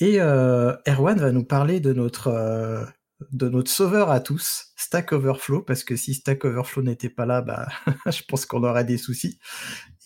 [0.00, 2.84] Et euh, Erwan va nous parler de notre, euh,
[3.32, 7.42] de notre sauveur à tous, Stack Overflow, parce que si Stack Overflow n'était pas là,
[7.42, 7.68] bah,
[8.06, 9.38] je pense qu'on aurait des soucis.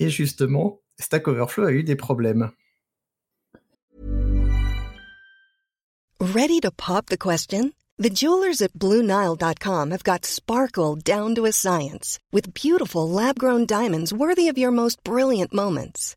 [0.01, 2.51] Et justement, Stack Overflow a eu des problèmes.
[6.21, 7.73] Ready to pop the question?
[7.97, 14.13] The jewelers at BlueNile.com have got sparkle down to a science with beautiful lab-grown diamonds
[14.13, 16.17] worthy of your most brilliant moments.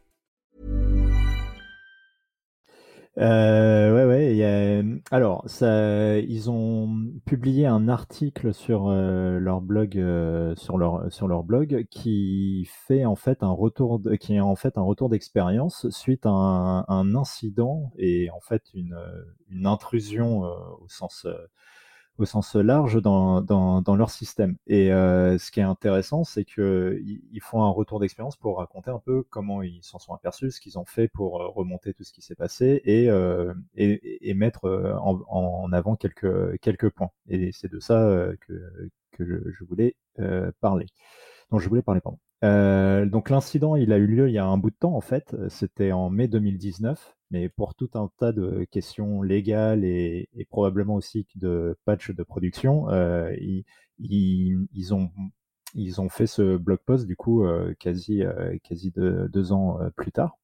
[3.21, 4.83] Euh, ouais, ouais.
[5.11, 11.85] alors, ça, ils ont publié un article sur euh, leur blog, euh, sur leur blog,
[11.91, 16.29] qui fait en fait un retour, qui est en fait un retour d'expérience suite à
[16.31, 18.97] un, incident et en fait une,
[19.49, 21.27] une intrusion au sens
[22.21, 24.57] au sens large dans, dans, leur système.
[24.67, 28.99] Et euh, ce qui est intéressant, c'est qu'ils font un retour d'expérience pour raconter un
[28.99, 32.13] peu comment ils s'en sont aperçus, ce qu'ils ont fait pour euh, remonter tout ce
[32.13, 34.69] qui s'est passé et, euh, et, mettre
[35.01, 37.11] en, avant quelques, quelques points.
[37.27, 39.95] Et c'est de ça que, que je, voulais
[40.61, 40.87] parler.
[41.51, 42.19] Donc je voulais parler, pardon.
[43.05, 45.35] donc l'incident, il a eu lieu il y a un bout de temps en fait.
[45.49, 51.25] C'était en mai 2019 mais pour tout un tas de questions légales et, probablement aussi
[51.35, 53.33] de patch de production, euh,
[53.99, 55.09] ils, ont,
[55.73, 60.11] ils ont fait ce blog post du coup euh, quasi, euh, quasi deux ans plus
[60.11, 60.37] tard.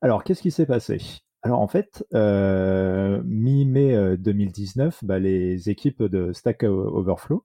[0.00, 0.98] Alors, qu'est-ce qui s'est passé?
[1.42, 7.44] Alors en fait, euh, mi-mai 2019, bah, les équipes de Stack Overflow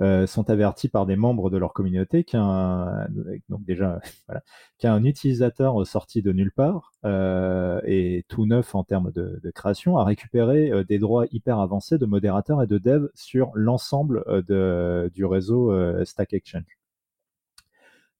[0.00, 3.06] euh, sont avertis par des membres de leur communauté qu'un
[3.50, 4.42] donc déjà voilà,
[4.78, 10.04] qu'un utilisateur sorti de nulle part euh, et tout neuf en termes de, création a
[10.04, 15.26] récupéré euh, des droits hyper avancés de modérateurs et de dev sur l'ensemble de, du
[15.26, 15.70] réseau
[16.04, 16.78] Stack Exchange.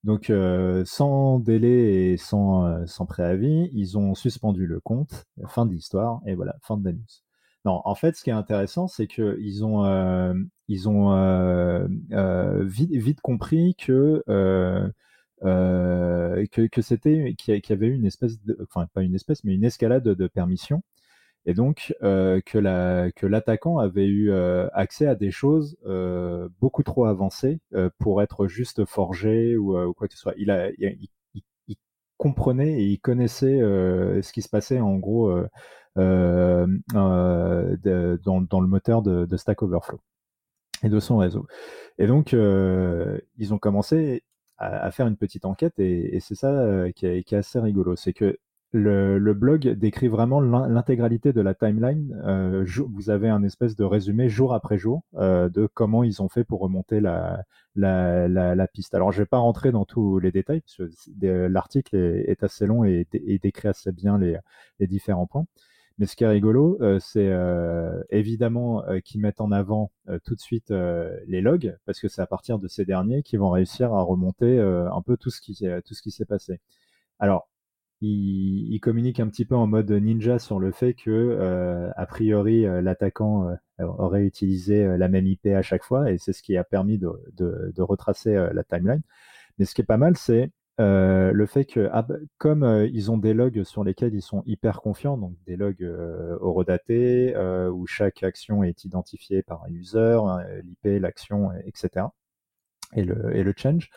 [0.05, 0.33] Donc,
[0.85, 6.35] sans délai et sans, sans préavis, ils ont suspendu le compte, fin de l'histoire, et
[6.35, 7.01] voilà, fin de la news.
[7.67, 9.85] Non, en fait, ce qui est intéressant, c'est qu'ils ont,
[10.71, 14.23] ils ont euh, euh, vite, vite, compris que,
[15.43, 19.65] que, que c'était, qu'il y avait une espèce de, enfin pas une espèce, mais une
[19.65, 20.83] escalade de, permissions,
[21.47, 24.33] et donc que la, que l'attaquant avait eu
[24.73, 25.77] accès à des choses
[26.61, 27.61] beaucoup trop avancées
[27.99, 30.35] pour être juste forgé ou, quoi que ce soit.
[30.39, 31.09] Il a, il,
[32.17, 35.33] comprenait et il connaissait ce qui se passait en gros
[35.99, 37.77] euh, euh,
[38.25, 40.01] dans, dans, le moteur de, Stack Overflow
[40.83, 41.47] et de son réseau.
[41.99, 44.23] Et donc, euh, ils ont commencé
[44.59, 47.97] à, faire une petite enquête et, c'est ça qui est, qui est, assez rigolo.
[47.97, 48.39] C'est que
[48.73, 52.17] le, blog décrit vraiment l'intégralité de la timeline.
[52.25, 56.29] Euh, vous avez un espèce de résumé jour après jour euh, de comment ils ont
[56.29, 57.45] fait pour remonter la,
[58.73, 58.95] piste.
[58.95, 60.91] Alors, je vais pas rentrer dans tous les détails, parce
[61.21, 63.07] l'article est, assez long et,
[63.43, 65.47] décrit assez bien les différents points.
[66.01, 69.93] Mais ce qui est rigolo, euh, c'est euh, évidemment euh, qu'ils mettent en avant
[70.25, 70.71] tout de suite
[71.27, 74.59] les logs, parce que c'est à partir de ces derniers qu'ils vont réussir à remonter
[74.59, 76.61] un peu tout ce qui, s'est passé.
[77.21, 77.49] Alors,
[78.01, 82.63] ils, ils, communiquent un petit peu en mode ninja sur le fait que, a priori,
[82.83, 86.99] l'attaquant aurait utilisé la même IP à chaque fois, et c'est ce qui a permis
[86.99, 89.03] de retracer la timeline.
[89.59, 90.51] Mais ce qui est pas mal, c'est
[90.81, 94.23] euh, le fait que, ah, bah, comme euh, ils ont des logs sur lesquels ils
[94.23, 99.63] sont hyper confiants, donc des logs euh, horodatés, euh, où chaque action est identifiée par
[99.65, 100.19] un user,
[100.65, 102.07] l'IP, l'action, etc.,
[102.95, 103.91] et le, et le change.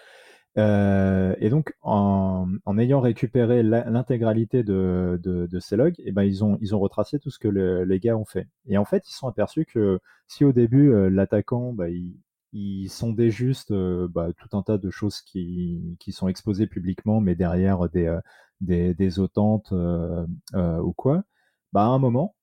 [0.57, 6.43] et donc, en, en ayant récupéré l'intégralité de, de, ces logs, et eh ben, ils,
[6.43, 8.47] ont, ils ont retracé tout ce que le, les gars ont fait.
[8.67, 12.13] Et en fait, ils sont aperçus que si au début, l'attaquant, bah, il,
[12.53, 17.21] ils sondaient juste euh, bah, tout un tas de choses qui, qui, sont exposées publiquement,
[17.21, 18.19] mais derrière des, euh,
[18.61, 21.23] des, des autantes euh, ou quoi.
[21.73, 22.35] Bah, à un moment,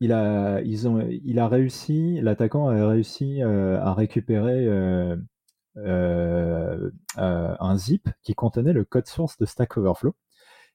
[0.00, 4.68] il a, ils ont, il a réussi, l'attaquant a réussi à récupérer
[5.76, 10.14] un zip qui contenait le code source de Stack Overflow.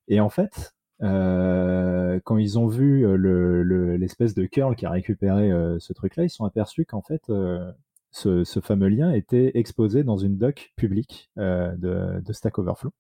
[0.07, 3.01] Et en fait, euh, quand ils ont vu
[3.97, 7.31] l'espèce le, de curl qui a récupéré euh, ce truc-là, ils sont aperçus qu'en fait,
[8.15, 12.91] ce, fameux lien était exposé dans une doc publique euh, de, Stack Overflow.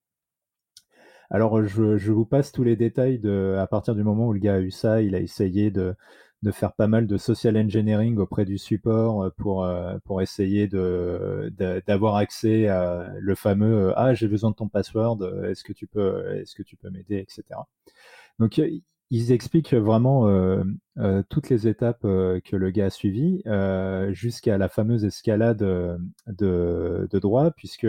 [1.29, 4.55] Alors, je, vous passe tous les détails de, à partir du moment où le gars
[4.55, 5.95] a eu ça, il a essayé de,
[6.51, 12.17] faire pas mal de social engineering auprès du support euh, pour, euh, pour essayer d'avoir
[12.17, 16.55] accès à le fameux Ah, j'ai besoin de ton password, est-ce que tu peux, est-ce
[16.55, 17.43] que tu peux m'aider, etc.
[18.37, 18.61] Donc,
[19.11, 20.27] ils expliquent vraiment
[21.29, 23.43] toutes les étapes que le gars a suivies
[24.11, 25.59] jusqu'à la fameuse escalade
[26.27, 27.87] de, droit, puisque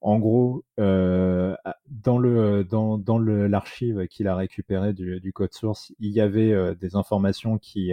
[0.00, 6.20] en gros, dans le dans, dans l'archive qu'il a récupéré du, code source, il y
[6.20, 7.92] avait des informations qui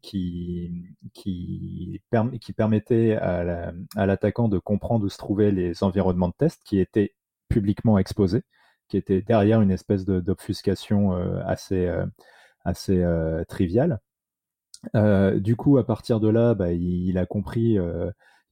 [0.00, 0.72] qui
[1.12, 2.00] qui,
[2.40, 7.14] qui permettaient à l'attaquant de comprendre où se trouvaient les environnements de test qui étaient
[7.48, 8.42] publiquement exposés
[8.96, 12.06] était derrière une espèce d'obfuscation euh, assez, euh,
[12.64, 14.00] assez euh, triviale.
[14.94, 17.78] du coup, à partir de là, bah, il, a compris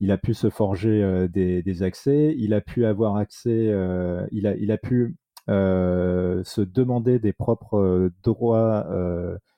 [0.00, 3.70] il a pu se forger des, accès, il a pu avoir accès,
[4.32, 8.86] il, a, pu se demander des propres droits,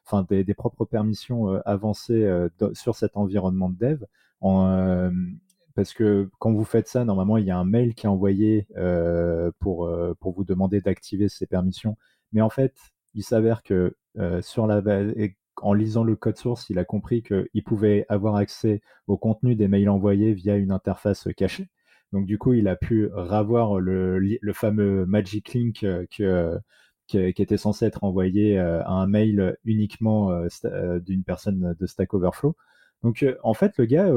[0.05, 2.29] enfin des, propres permissions avancées
[2.73, 4.05] sur cet environnement de dev
[5.75, 8.67] parce que quand vous faites ça, normalement, il y a un mail qui est envoyé
[8.77, 11.97] euh, pour, euh, pour vous demander d'activer ces permissions.
[12.33, 12.75] Mais en fait,
[13.15, 14.83] il s'avère que euh, sur la
[15.63, 19.69] en lisant le code source, il a compris qu'il pouvait avoir accès au contenu des
[19.69, 21.69] mails envoyés via une interface cachée.
[22.13, 26.59] Donc du coup, il a pu ravoir le, le fameux magic link que,
[27.07, 30.31] qui, était censé être envoyé à un mail uniquement
[31.07, 32.57] d'une personne de Stack Overflow.
[33.03, 34.11] Donc en fait, le gars,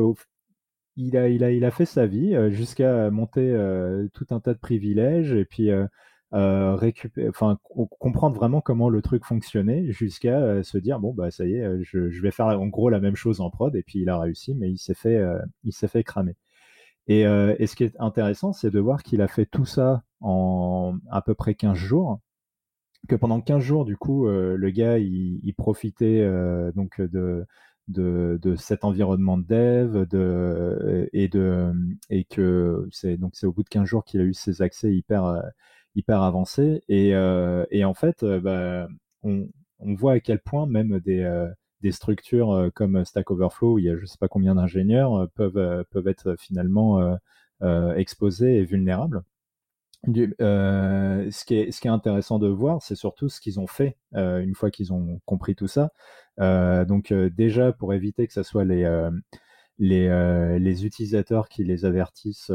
[0.98, 4.40] il a, il, a, il a fait sa vie euh, jusqu'à monter euh, tout un
[4.40, 7.58] tas de privilèges et puis euh, récupérer, enfin,
[8.00, 12.22] comprendre vraiment comment le truc fonctionnait jusqu'à se dire bon bah ça y est, je,
[12.22, 14.70] vais faire en gros la même chose en prod et puis il a réussi, mais
[14.70, 15.24] il s'est fait,
[15.64, 16.36] il s'est fait cramer.
[17.08, 20.98] Et, et, ce qui est intéressant, c'est de voir qu'il a fait tout ça en
[21.10, 22.20] à peu près 15 jours
[23.08, 26.30] que pendant 15 jours, du coup, le gars, il, il profitait
[26.76, 27.46] donc de,
[27.88, 33.86] de, cet environnement de dev de, et, que c'est donc c'est au bout de 15
[33.86, 35.42] jours qu'il a eu ses accès hyper,
[35.96, 36.84] hyper avancés.
[36.90, 37.10] Et,
[37.72, 38.88] et en fait, bah,
[39.24, 41.48] on, voit à quel point même des,
[41.82, 45.86] des structures comme Stack Overflow, où il y a je sais pas combien d'ingénieurs, peuvent,
[45.92, 47.18] peuvent être finalement
[47.96, 49.24] exposés et vulnérables.
[50.42, 53.68] Euh, ce, qui est, ce qui est intéressant de voir, c'est surtout ce qu'ils ont
[53.68, 55.92] fait euh, une fois qu'ils ont compris tout ça.
[56.40, 59.10] Euh, donc déjà, pour éviter que ce soit les,
[59.80, 62.52] les, les, utilisateurs qui les avertissent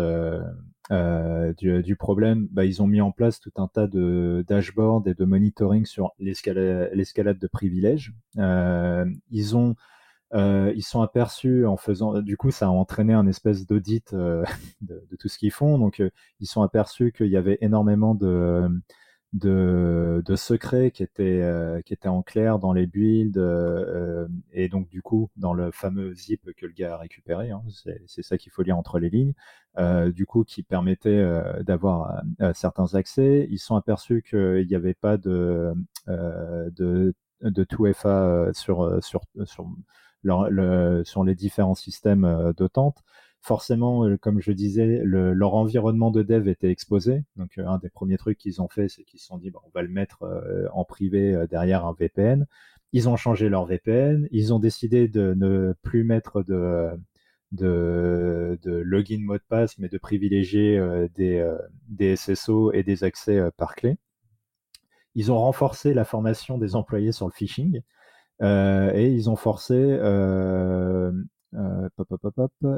[1.58, 5.14] du, du, problème, bah, ils ont mis en place tout un tas de dashboards et
[5.14, 8.14] de monitoring sur l'escalade de privilèges.
[8.36, 9.74] ils ont
[10.34, 14.44] euh, ils sont aperçus en faisant, du coup, ça a entraîné un espèce d'audit euh,
[14.80, 15.78] de, tout ce qu'ils font.
[15.78, 16.10] Donc, euh,
[16.40, 18.68] ils sont aperçus qu'il y avait énormément de,
[19.34, 21.42] de, de secrets qui étaient,
[21.84, 23.38] qui étaient en clair dans les builds
[24.52, 27.50] et donc, du coup, dans le fameux zip que le gars a récupéré.
[27.50, 27.62] Hein,
[28.06, 29.34] c'est ça qu'il faut lire entre les lignes.
[30.12, 31.24] du coup, qui permettait
[31.62, 32.22] d'avoir
[32.54, 33.46] certains accès.
[33.50, 35.74] Ils sont aperçus qu'il n'y avait pas de,
[36.06, 39.66] de, de 2FA sur, sur, sur
[41.04, 43.02] sur les différents systèmes euh, d'autante.
[43.40, 47.24] Forcément, euh, comme je disais, leur environnement de dev était exposé.
[47.36, 49.70] Donc, euh, un des premiers trucs qu'ils ont fait, c'est qu'ils se sont dit, on
[49.74, 50.24] va le mettre
[50.72, 52.46] en privé derrière un VPN.
[52.92, 54.28] Ils ont changé leur VPN.
[54.30, 56.90] Ils ont décidé de ne plus mettre de,
[57.52, 60.80] de, de login mot de passe, mais de privilégier
[61.16, 61.44] des,
[61.88, 63.96] des SSO et des accès par clé.
[65.14, 67.82] Ils ont renforcé la formation des employés sur le phishing.
[68.40, 71.12] Euh, et ils ont forcé euh,
[71.54, 71.88] euh,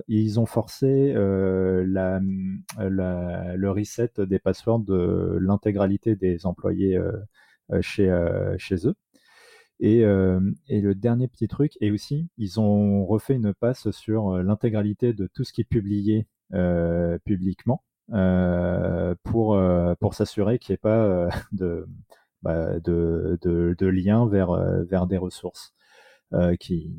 [0.09, 6.99] ils ont forcé la, le reset des passwords de l'intégralité des employés
[7.81, 8.11] chez,
[8.59, 8.95] chez eux.
[9.81, 15.13] Et, et, le dernier petit truc, et aussi, ils ont refait une passe sur l'intégralité
[15.13, 16.27] de tout ce qui est publié
[17.25, 17.85] publiquement
[19.23, 19.61] pour,
[20.01, 21.87] pour s'assurer qu'il n'y ait pas de,
[22.45, 25.75] bah, de, liens vers, euh, des ressources
[26.35, 26.93] euh, qui,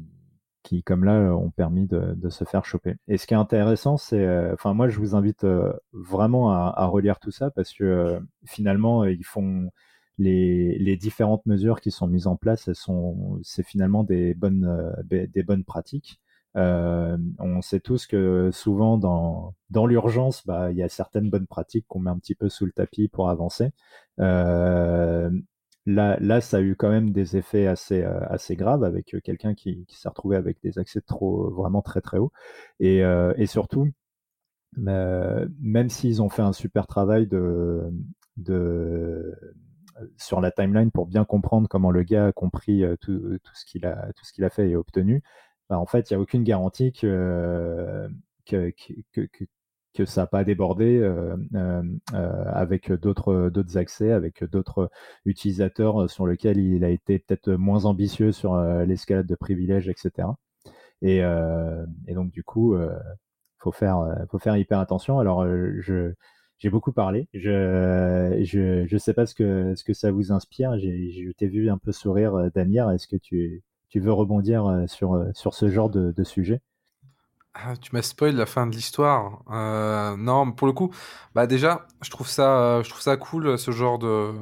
[0.85, 2.95] comme là, ont permis de, se faire choper.
[3.07, 5.45] Et ce qui est intéressant, c'est, euh, enfin, moi, je vous invite
[5.93, 9.69] vraiment à, relire tout ça parce que finalement, ils font
[10.17, 16.19] les, différentes mesures qui sont mises en place, sont, c'est finalement des bonnes pratiques.
[16.55, 21.47] Euh, on sait tous que souvent dans, dans l'urgence, bah, il y a certaines bonnes
[21.47, 23.71] pratiques qu'on met un petit peu sous le tapis pour avancer.
[24.19, 25.29] Euh,
[25.85, 29.53] là, là, ça a eu quand même des effets assez, euh, assez graves avec quelqu'un
[29.53, 32.31] qui, s'est retrouvé avec des accès trop, vraiment très très hauts.
[32.79, 32.99] Et,
[33.37, 33.89] et surtout,
[34.77, 37.83] même s'ils ont fait un super travail de,
[38.37, 39.35] de,
[40.17, 43.85] sur la timeline pour bien comprendre comment le gars a compris tout, tout ce qu'il
[43.85, 45.23] a, tout ce qu'il a fait et obtenu,
[45.70, 48.07] bah, en fait, il n'y a aucune garantie que,
[48.45, 51.01] que, ça n'a pas débordé
[52.13, 54.89] avec d'autres accès, avec d'autres
[55.26, 60.28] utilisateurs sur lesquels il a été peut-être moins ambitieux sur l'escalade de privilèges, etc.
[61.01, 61.22] Et,
[62.13, 62.76] donc, du coup,
[63.59, 65.20] faut, faire, faut faire hyper attention.
[65.20, 66.13] Alors, je
[66.57, 67.28] j'ai beaucoup parlé.
[67.34, 70.78] Je je je sais pas ce que ce que ça vous inspire.
[70.78, 72.89] J'ai je t'ai vu un peu sourire, Damir.
[72.91, 73.63] Est-ce que tu
[73.95, 76.59] tu veux rebondir euh, sur, euh, sur ce genre de, sujet?
[77.53, 79.41] Ah, tu m'as spoil la fin de l'histoire.
[79.49, 80.93] Euh, non, pour le coup,
[81.33, 84.33] bah déjà, je trouve ça, je trouve ça cool ce genre de.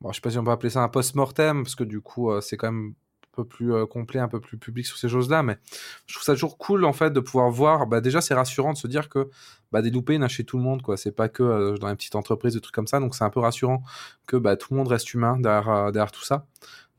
[0.00, 2.30] Bon, je sais pas si on peut appeler ça un post-mortem parce que du coup,
[2.40, 5.42] c'est quand même un peu plus complet, un peu plus public sur ces choses-là.
[5.42, 5.58] Mais
[6.06, 7.88] je trouve ça toujours cool en fait de pouvoir voir.
[7.88, 9.28] Bah déjà, c'est rassurant de se dire que
[9.72, 10.82] bah, des loupés, il tout le monde.
[10.82, 10.96] quoi.
[10.96, 13.00] C'est pas que dans une petite entreprise, des trucs comme ça.
[13.00, 13.82] Donc c'est un peu rassurant
[14.28, 16.46] que bah, tout le monde reste humain derrière, derrière tout ça.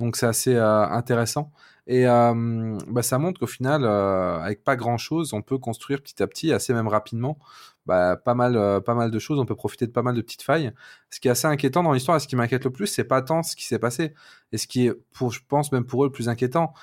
[0.02, 1.54] Donc c'est assez intéressant.
[1.88, 6.02] Et euh, bah, ça montre qu'au final, euh, avec pas grand chose, on peut construire
[6.02, 7.38] petit à petit, assez même rapidement,
[7.86, 9.40] bah, pas mal, euh, pas mal de choses.
[9.40, 10.72] On peut profiter de pas mal de petites failles.
[11.12, 13.22] Ce qui est assez inquiétant dans l'histoire, et ce qui m'inquiète le plus, c'est pas
[13.22, 14.14] tant ce qui s'est passé,
[14.52, 16.74] et ce qui est, pour, je pense même pour eux, le plus inquiétant,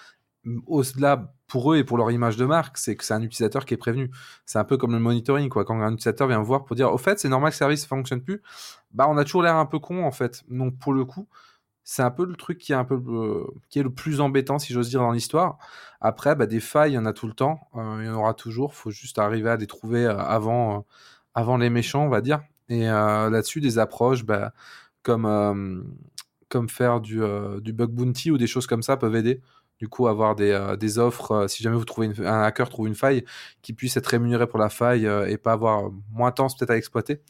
[0.66, 3.74] au-delà pour eux et pour leur image de marque, c'est que c'est un utilisateur qui
[3.74, 4.10] est prévenu.
[4.46, 5.64] C'est un peu comme le monitoring, quoi.
[5.64, 7.88] Quand un utilisateur vient voir pour dire, au fait, c'est normal que le service ne
[7.88, 8.42] fonctionne plus,
[8.92, 10.42] bah, on a toujours l'air un peu con, en fait.
[10.48, 11.28] Donc, pour le coup,
[11.84, 14.58] c'est un peu le truc qui est un peu euh, qui est le plus embêtant
[14.58, 15.58] si j'ose dire dans l'histoire.
[16.00, 18.14] Après, bah, des failles, il y en a tout le temps, euh, il y en
[18.14, 18.74] aura toujours.
[18.74, 20.86] Faut juste arriver à les trouver euh, avant
[21.34, 22.42] avant les méchants, on va dire.
[22.68, 24.52] Et là-dessus, des approches, bah,
[25.02, 25.96] comme
[26.48, 27.20] comme faire du,
[27.60, 29.40] du bug bounty ou des choses comme ça peuvent aider.
[29.78, 33.24] Du coup, avoir des, des offres, si jamais vous trouvez un hacker trouve une faille,
[33.62, 36.76] qui puisse être rémunéré pour la faille et pas avoir moins de temps peut-être à
[36.76, 37.20] exploiter.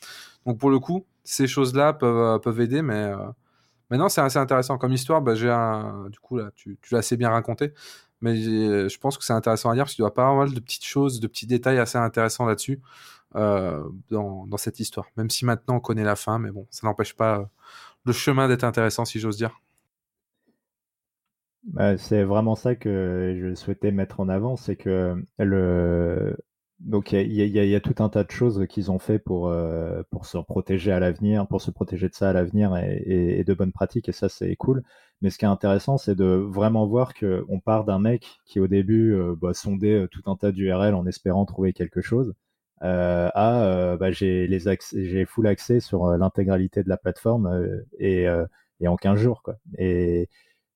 [0.47, 3.13] Donc pour le coup, ces choses-là peuvent, peuvent aider, mais
[3.93, 5.21] Maintenant, c'est assez intéressant comme histoire.
[5.21, 5.55] Bah, j'ai
[6.11, 7.75] du coup là, tu, l'as assez bien raconté,
[8.23, 10.61] mais je pense que c'est intéressant à lire parce qu'il y avoir pas mal de
[10.61, 12.81] petites choses, de petits détails assez intéressants là-dessus
[13.35, 15.09] euh, dans, dans, cette histoire.
[15.19, 17.45] Même si maintenant on connaît la fin, mais bon, ça n'empêche pas euh,
[18.07, 19.61] le chemin d'être intéressant, si j'ose dire.
[21.65, 26.35] Bah, c'est vraiment ça que je souhaitais mettre en avant, c'est que le,
[26.83, 30.27] donc il y, a tout un tas de choses qu'ils ont fait pour, euh, pour
[30.27, 34.09] se protéger à l'avenir, pour se protéger de ça à l'avenir et, de bonnes pratiques,
[34.09, 34.83] et ça c'est cool.
[35.21, 38.67] Mais ce qui est intéressant, c'est de vraiment voir qu'on part d'un mec qui au
[38.67, 42.35] début euh, bah, sondait euh, tout un tas d'URL en espérant trouver quelque chose,
[42.81, 44.61] à bah, j'ai les
[44.93, 48.27] j'ai full accès sur l'intégralité de la plateforme et,
[48.81, 49.43] et, en 15 jours.
[49.43, 49.57] Quoi.
[49.79, 50.29] Et,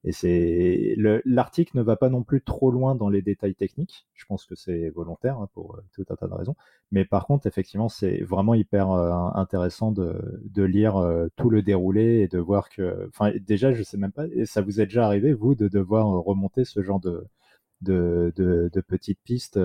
[0.05, 0.95] et c'est
[1.25, 4.07] l'article ne va pas non plus trop loin dans les détails techniques.
[4.15, 6.55] Je pense que c'est volontaire hein, pour euh, tout un tas de raisons.
[6.93, 12.21] Mais par contre, effectivement, c'est vraiment hyper euh, intéressant de, lire euh, tout le déroulé
[12.21, 15.33] et de voir que, enfin, déjà, je sais même pas, ça vous est déjà arrivé
[15.33, 17.27] vous de devoir remonter ce genre de
[17.83, 19.61] de, de, de petites pistes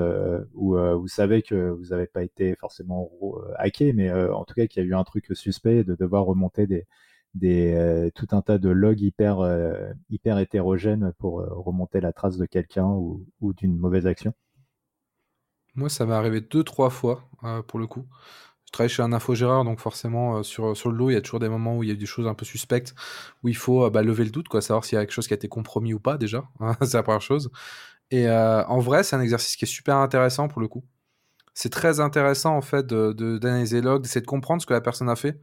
[0.53, 3.09] où vous savez que vous n'avez pas été forcément
[3.57, 6.67] hacké, mais en tout cas qu'il y a eu un truc suspect de devoir remonter
[6.67, 6.87] des
[7.33, 12.13] des, euh, tout un tas de logs hyper, euh, hyper hétérogènes pour euh, remonter la
[12.13, 14.33] trace de quelqu'un ou, d'une mauvaise action
[15.75, 17.29] Moi, ça m'est arrivé deux, trois fois,
[17.67, 18.05] pour le coup.
[18.65, 21.39] Je travaille chez un infogéreur, donc forcément, sur, sur le lot, il y a toujours
[21.41, 22.95] des moments où il y a des choses un peu suspectes,
[23.43, 25.33] où il faut bah, lever le doute, quoi, savoir s'il y a quelque chose qui
[25.33, 26.45] a été compromis ou pas, déjà.
[26.81, 27.51] C'est la première chose.
[28.11, 30.83] Et en vrai, c'est un exercice qui est super intéressant, pour le coup
[31.53, 34.81] c'est très intéressant en fait de d'analyser les logs, d'essayer de comprendre ce que la
[34.81, 35.39] personne a fait.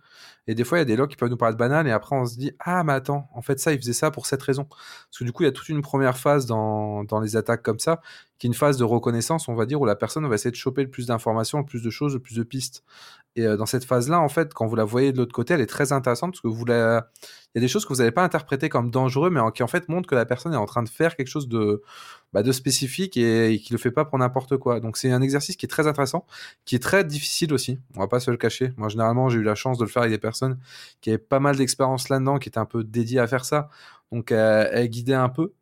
[0.47, 2.17] Et des fois, il y a des logs qui peuvent nous paraître banals et après
[2.17, 4.65] on se dit ah mais attends, en fait ça il faisait ça pour cette raison.
[4.65, 7.79] Parce que du coup il y a toute une première phase dans les attaques comme
[7.79, 8.01] ça,
[8.39, 10.57] qui est une phase de reconnaissance, on va dire, où la personne va essayer de
[10.57, 12.85] choper le plus d'informations, le plus de choses, le plus de pistes.
[13.37, 15.61] Et euh, dans cette phase-là, en fait, quand vous la voyez de l'autre côté, elle
[15.61, 17.09] est très intéressante parce que vous la...
[17.55, 19.67] il y a des choses que vous n'allez pas interpréter comme dangereux, mais qui en
[19.67, 21.83] fait montrent que la personne est en train de faire quelque chose de,
[22.33, 24.81] bah, de spécifique et, et qui le fait pas pour n'importe quoi.
[24.81, 26.27] Donc c'est un exercice qui est très intéressant,
[26.65, 27.79] qui est très difficile aussi.
[27.97, 28.73] On va pas se le cacher.
[28.77, 30.59] Moi, généralement, j'ai eu la chance de le faire avec des personnes
[31.01, 33.69] qui avaient pas mal d'expérience là-dedans, qui étaient un peu dédiées à faire ça.
[34.11, 35.53] Donc, euh, elle guidait un peu.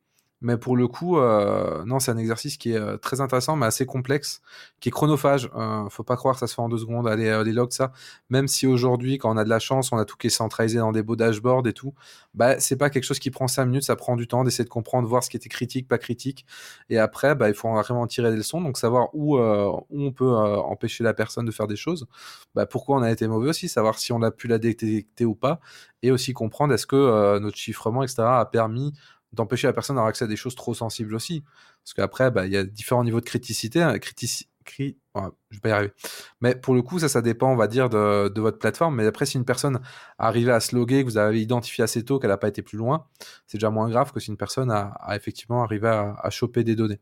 [0.46, 3.66] Mais pour le coup, euh, non, c'est un exercice qui est euh, très intéressant, mais
[3.66, 4.42] assez complexe,
[4.78, 5.50] qui est chronophage.
[5.56, 7.72] Euh, faut pas croire que ça se fait en deux secondes, aller euh, les logs,
[7.72, 7.90] ça.
[8.30, 10.78] Même si aujourd'hui, quand on a de la chance, on a tout qui est centralisé
[10.78, 11.94] dans des beaux dashboards et tout,
[12.34, 14.68] bah, c'est pas quelque chose qui prend cinq minutes, ça prend du temps d'essayer de
[14.68, 16.46] comprendre, voir ce qui était critique, pas critique.
[16.90, 20.32] Et après, bah, il faut vraiment tirer des leçons, donc savoir où, où on peut
[20.32, 22.06] empêcher la personne de faire des choses.
[22.54, 25.34] Bah, pourquoi on a été mauvais aussi, savoir si on a pu la détecter ou
[25.34, 25.58] pas,
[26.02, 28.92] et aussi comprendre est-ce que notre chiffrement, etc., a permis
[29.32, 31.44] d'empêcher la personne d'avoir accès à des choses trop sensibles aussi.
[31.84, 33.82] Parce qu'après, bah, il y a différents niveaux de criticité.
[33.82, 34.48] Hein, critici...
[34.64, 34.98] Cri...
[35.14, 35.92] je vais pas y arriver.
[36.40, 38.96] Mais pour le coup, ça, ça dépend, on va dire, de, votre plateforme.
[38.96, 39.80] Mais après, si une personne
[40.18, 42.76] arrivait à se loguer, que vous avez identifié assez tôt qu'elle n'a pas été plus
[42.76, 43.06] loin,
[43.46, 46.74] c'est déjà moins grave que si une personne a, effectivement arrivé à, à, choper des
[46.74, 47.00] données.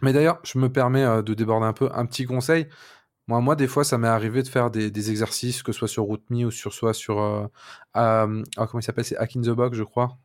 [0.00, 1.90] Mais d'ailleurs, je me permets euh, de déborder un peu.
[1.92, 2.66] Un petit conseil,
[3.26, 5.88] moi, moi, des fois, ça m'est arrivé de faire des, des, exercices, que ce soit
[5.88, 7.20] sur RootMe ou sur soit sur.
[7.20, 7.46] Euh,
[7.96, 9.04] euh, comment il s'appelle?
[9.04, 10.18] C'est Hack in the Box, je crois.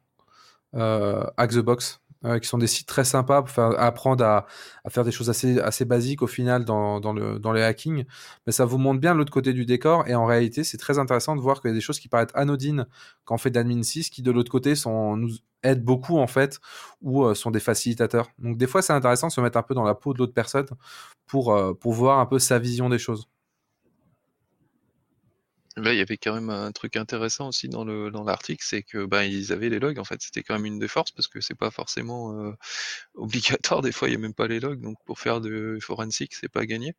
[0.75, 2.01] Euh, Hack the Box.
[2.25, 4.45] Euh, qui sont des sites très sympas pour apprendre à,
[4.89, 8.03] faire des choses assez, assez basiques au final dans, le, hacking.
[8.45, 10.05] Mais ça vous montre bien l'autre côté du décor.
[10.05, 12.33] Et en réalité, c'est très intéressant de voir qu'il y a des choses qui paraissent
[12.33, 12.87] anodines
[13.23, 15.31] quand on fait d'admin 6 qui de l'autre côté sont, nous
[15.63, 16.59] aident beaucoup en fait
[17.01, 18.29] ou euh, sont des facilitateurs.
[18.37, 20.33] Donc des fois, c'est intéressant de se mettre un peu dans la peau de l'autre
[20.33, 20.67] personne
[21.25, 23.29] pour, euh, pour voir un peu sa vision des choses.
[25.77, 28.83] Là, il y avait quand même un truc intéressant aussi dans le dans l'article, c'est
[28.83, 30.21] que ben ils avaient les logs en fait.
[30.21, 32.53] C'était quand même une des forces parce que c'est pas forcément euh,
[33.15, 33.81] obligatoire.
[33.81, 36.49] Des fois, il y a même pas les logs, donc pour faire de forensic, c'est
[36.49, 36.95] pas gagné.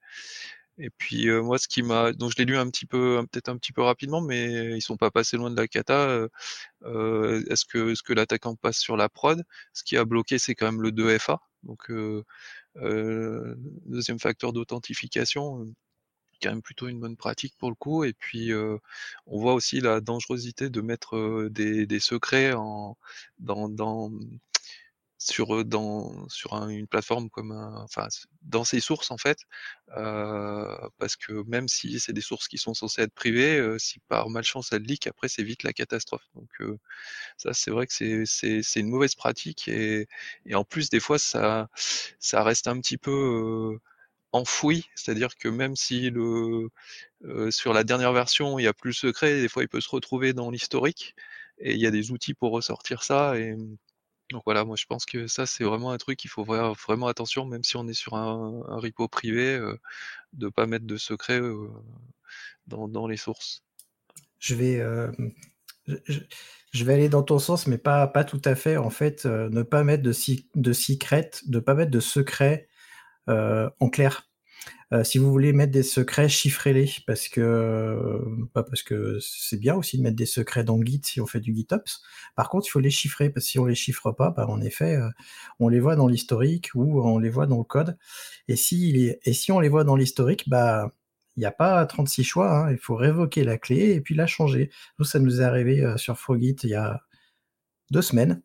[0.79, 3.49] Et puis euh, moi, ce qui m'a, donc je l'ai lu un petit peu, peut-être
[3.51, 6.29] un petit peu rapidement, mais ils sont pas passés loin de la cata.
[6.85, 9.45] Euh, est-ce que est-ce que l'attaquant passe sur la prod?
[9.75, 11.91] Ce qui a bloqué, c'est quand même le 2FA, donc
[13.87, 15.67] deuxième facteur d'authentification
[16.43, 18.05] quand même plutôt une bonne pratique pour le coup.
[18.05, 18.53] Et puis,
[19.27, 22.97] on voit aussi la dangerosité de mettre des, secrets en,
[23.39, 24.11] dans, dans,
[25.21, 28.09] sur, dans, sur un, une plateforme comme enfin,
[28.43, 29.39] dans ses sources en fait,
[29.87, 34.73] parce que même si c'est des sources qui sont censées être privées, si par malchance
[34.73, 36.25] elles leak, après c'est vite la catastrophe.
[36.35, 36.51] Donc
[37.37, 40.09] ça, c'est vrai que c'est une mauvaise pratique et,
[40.47, 41.69] et en plus des fois ça,
[42.19, 43.79] ça reste un petit peu
[44.33, 46.69] enfoui, c'est-à-dire que même si le
[47.51, 50.33] sur la dernière version il y a plus secret, des fois il peut se retrouver
[50.33, 51.15] dans l'historique
[51.59, 53.57] et il y a des outils pour ressortir ça et
[54.31, 57.45] donc voilà, moi je pense que ça c'est vraiment un truc qu'il faut vraiment attention,
[57.45, 59.77] même si on est sur un, repo privé, euh,
[60.33, 61.41] de pas mettre de secret
[62.69, 63.65] dans, dans, les sources.
[64.39, 64.81] Je vais
[66.07, 68.77] je, vais aller dans ton sens, mais pas, pas tout à fait.
[68.77, 70.15] En fait, ne pas mettre de,
[70.55, 72.69] de secret, ne pas mettre de secret
[73.31, 74.31] en clair.
[74.93, 78.21] Euh, si vous voulez mettre des secrets, chiffrez-les parce que
[78.55, 81.41] bah, parce que c'est bien aussi de mettre des secrets dans Git si on fait
[81.41, 82.03] du GitOps.
[82.35, 84.61] Par contre, il faut les chiffrer parce que si on les chiffre pas, bah, en
[84.61, 85.09] effet, euh,
[85.61, 87.97] on les voit dans l'historique ou on les voit dans le code.
[88.49, 89.17] Et si
[89.51, 90.91] on les voit dans l'historique, bah
[91.37, 92.73] il n'y a pas 36 choix, hein.
[92.73, 94.71] il faut révoquer la clé et puis la changer.
[94.99, 97.03] Nous, ça nous est arrivé euh, sur Frogit il y a
[97.93, 98.43] deux semaines.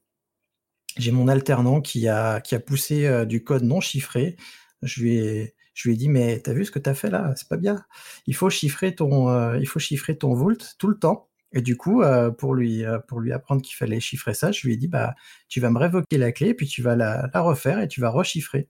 [0.97, 4.37] J'ai mon alternant qui a poussé du code non chiffré.
[4.81, 7.33] Je lui ai, dit, mais t'as vu ce que t'as fait là?
[7.35, 7.83] C'est pas bien.
[8.27, 11.29] Il faut chiffrer ton, euh, il faut chiffrer ton volt tout le temps.
[11.53, 14.65] Et du coup, euh, pour lui, euh, pour lui apprendre qu'il fallait chiffrer ça, je
[14.67, 15.15] lui ai dit, bah,
[15.47, 18.69] tu vas me révoquer la clé, puis tu vas la, refaire et tu vas rechiffrer.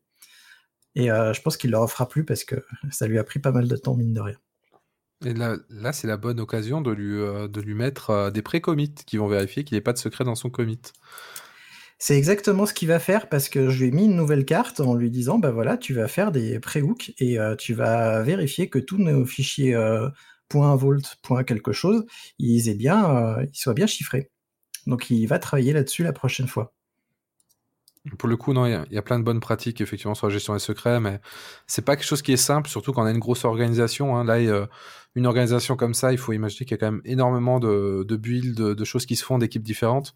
[0.96, 2.56] Et je pense qu'il ne le refera plus parce que
[2.90, 4.38] ça lui a pris pas mal de temps, mine de rien.
[5.26, 7.18] Et là, là c'est la bonne occasion de lui,
[7.50, 10.36] de lui mettre des pré-commits qui vont vérifier qu'il n'y ait pas de secret dans
[10.36, 10.80] son commit.
[11.98, 14.80] C'est exactement ce qu'il va faire parce que je lui ai mis une nouvelle carte
[14.82, 18.70] en lui disant bah voilà, tu vas faire des pré-hooks et euh, tu vas vérifier
[18.70, 20.10] que tous nos fichiers euh,
[20.54, 21.18] .volt,
[21.48, 22.06] quelque chose,
[22.40, 24.30] ils aient bien, euh, ils soient bien chiffrés.
[24.88, 26.75] Donc il va travailler là-dessus la prochaine fois.
[28.20, 30.54] Pour le coup, non, il y, a plein de bonnes pratiques effectivement sur la gestion
[30.54, 31.20] des secrets, mais
[31.66, 34.16] c'est pas quelque chose qui est simple, surtout quand on a une grosse organisation.
[34.16, 34.24] Hein.
[34.24, 34.38] Là,
[35.16, 38.16] une organisation comme ça, il faut imaginer qu'il y a quand même énormément de, de
[38.18, 40.14] builds, de, choses qui se font d'équipes différentes.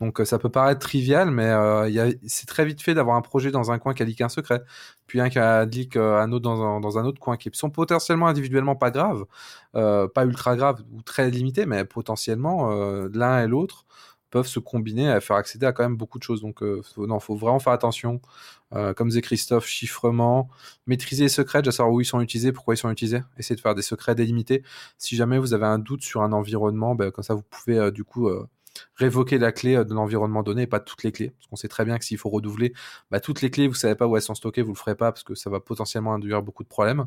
[0.00, 3.52] Donc, euh, ça peut paraître trivial, mais euh, c'est très vite fait d'avoir un projet
[3.52, 4.62] dans un coin qui a un secret,
[5.06, 5.62] puis un qui a
[5.96, 9.24] euh, un autre dans un, dans un autre coin, qui sont potentiellement individuellement pas graves,
[9.72, 12.70] pas ultra graves ou très limités, mais potentiellement
[13.12, 13.86] l'un et l'autre
[14.30, 16.40] peuvent se combiner à faire accéder à quand même beaucoup de choses.
[16.40, 18.20] Donc, euh, non, faut vraiment faire attention.
[18.72, 20.48] Euh, comme disait Christophe, chiffrement,
[20.86, 23.60] maîtriser les secrets, déjà savoir où ils sont utilisés, pourquoi ils sont utilisés, essayer de
[23.60, 24.62] faire des secrets délimités.
[24.98, 27.90] Si jamais vous avez un doute sur un environnement, ben, comme ça, vous pouvez euh,
[27.90, 28.30] du coup
[28.94, 31.30] révoquer la clé de l'environnement donné et pas toutes les clés.
[31.30, 32.72] Parce qu'on sait très bien que s'il faut redoubler,
[33.10, 35.10] bah, toutes les clés, vous savez pas où elles sont stockées, vous le ferez pas
[35.12, 37.06] parce que ça va potentiellement induire beaucoup de problèmes.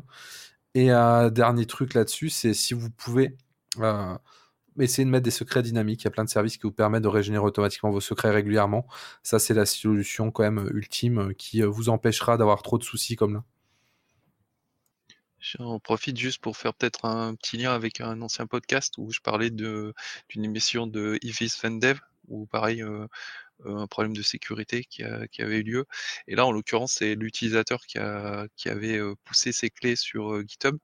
[0.74, 3.36] Et un dernier truc là-dessus, c'est si vous pouvez
[4.78, 6.02] essayez de mettre des secrets dynamiques.
[6.02, 8.86] Il y a plein de services qui vous permettent de régénérer automatiquement vos secrets régulièrement.
[9.22, 12.84] Ça, c'est la solution quand même ultime euh, qui euh, vous empêchera d'avoir trop de
[12.84, 13.44] soucis comme là.
[15.38, 19.20] J'en profite juste pour faire peut-être un petit lien avec un ancien podcast où je
[19.20, 19.92] parlais d'une
[20.34, 23.06] émission de Ivis Vendev, où pareil, euh,
[23.66, 25.86] un problème de sécurité qui, avait eu lieu.
[26.28, 27.98] Et là, en l'occurrence, c'est l'utilisateur qui,
[28.56, 30.78] qui avait poussé ses clés sur GitHub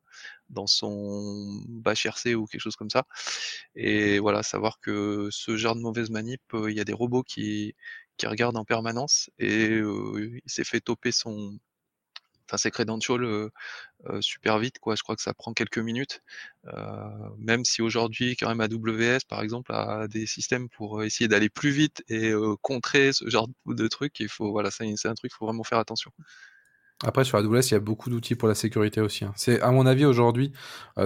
[0.50, 3.04] dans son bash RC ou quelque chose comme ça.
[3.74, 7.74] Et voilà, savoir que ce genre de mauvaise manip, il y a des robots qui,
[8.16, 11.58] qui regardent en permanence et il s'est fait toper son,
[12.48, 13.50] enfin ses credentials euh,
[14.20, 14.96] super vite quoi.
[14.96, 16.22] Je crois que ça prend quelques minutes.
[17.38, 21.70] Même si aujourd'hui quand même AWS par exemple a des systèmes pour essayer d'aller plus
[21.70, 22.32] vite et
[22.62, 25.78] contrer ce genre de trucs, il faut voilà, c'est un truc, il faut vraiment faire
[25.78, 26.12] attention.
[27.02, 29.24] Après, sur AWS, il y a beaucoup d'outils pour la sécurité aussi.
[29.24, 29.32] Hein.
[29.34, 30.52] C'est, à mon avis, aujourd'hui,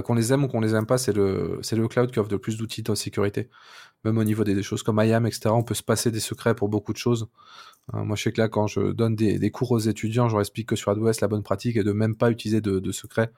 [0.05, 2.33] qu'on les aime ou qu'on les aime pas, c'est le, c'est le cloud qui offre
[2.33, 3.49] le plus d'outils de sécurité.
[4.05, 6.69] Même au niveau des, choses comme IAM, etc., on peut se passer des secrets pour
[6.69, 7.29] beaucoup de choses.
[7.93, 10.41] Hein, moi, je sais que là, quand je donne des, cours aux étudiants, je leur
[10.41, 13.31] explique que sur AWS, la bonne pratique est de même pas utiliser de, secrets.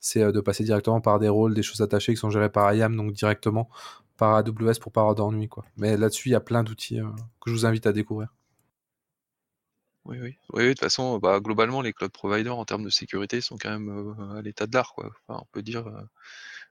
[0.00, 2.72] C'est euh, de passer directement par des rôles, des choses attachées qui sont gérées par
[2.72, 3.68] IAM, donc directement
[4.16, 5.48] par AWS pour pas avoir d'ennui.
[5.76, 7.06] Mais là-dessus, il y a plein d'outils euh,
[7.40, 8.28] que je vous invite à découvrir.
[10.08, 10.36] Oui, oui.
[10.52, 13.70] Oui, de toute façon, bah, globalement, les cloud providers en termes de sécurité sont quand
[13.70, 14.94] même euh, à l'état de l'art.
[14.94, 15.10] Quoi.
[15.28, 15.84] on peut dire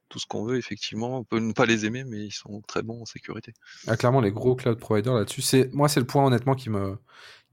[0.09, 1.19] tout ce qu'on veut, effectivement.
[1.19, 3.53] On peut ne pas les aimer, mais ils sont très bons en sécurité.
[3.87, 6.97] Ah, clairement, les gros cloud providers là-dessus, c'est moi, c'est le point honnêtement qui me,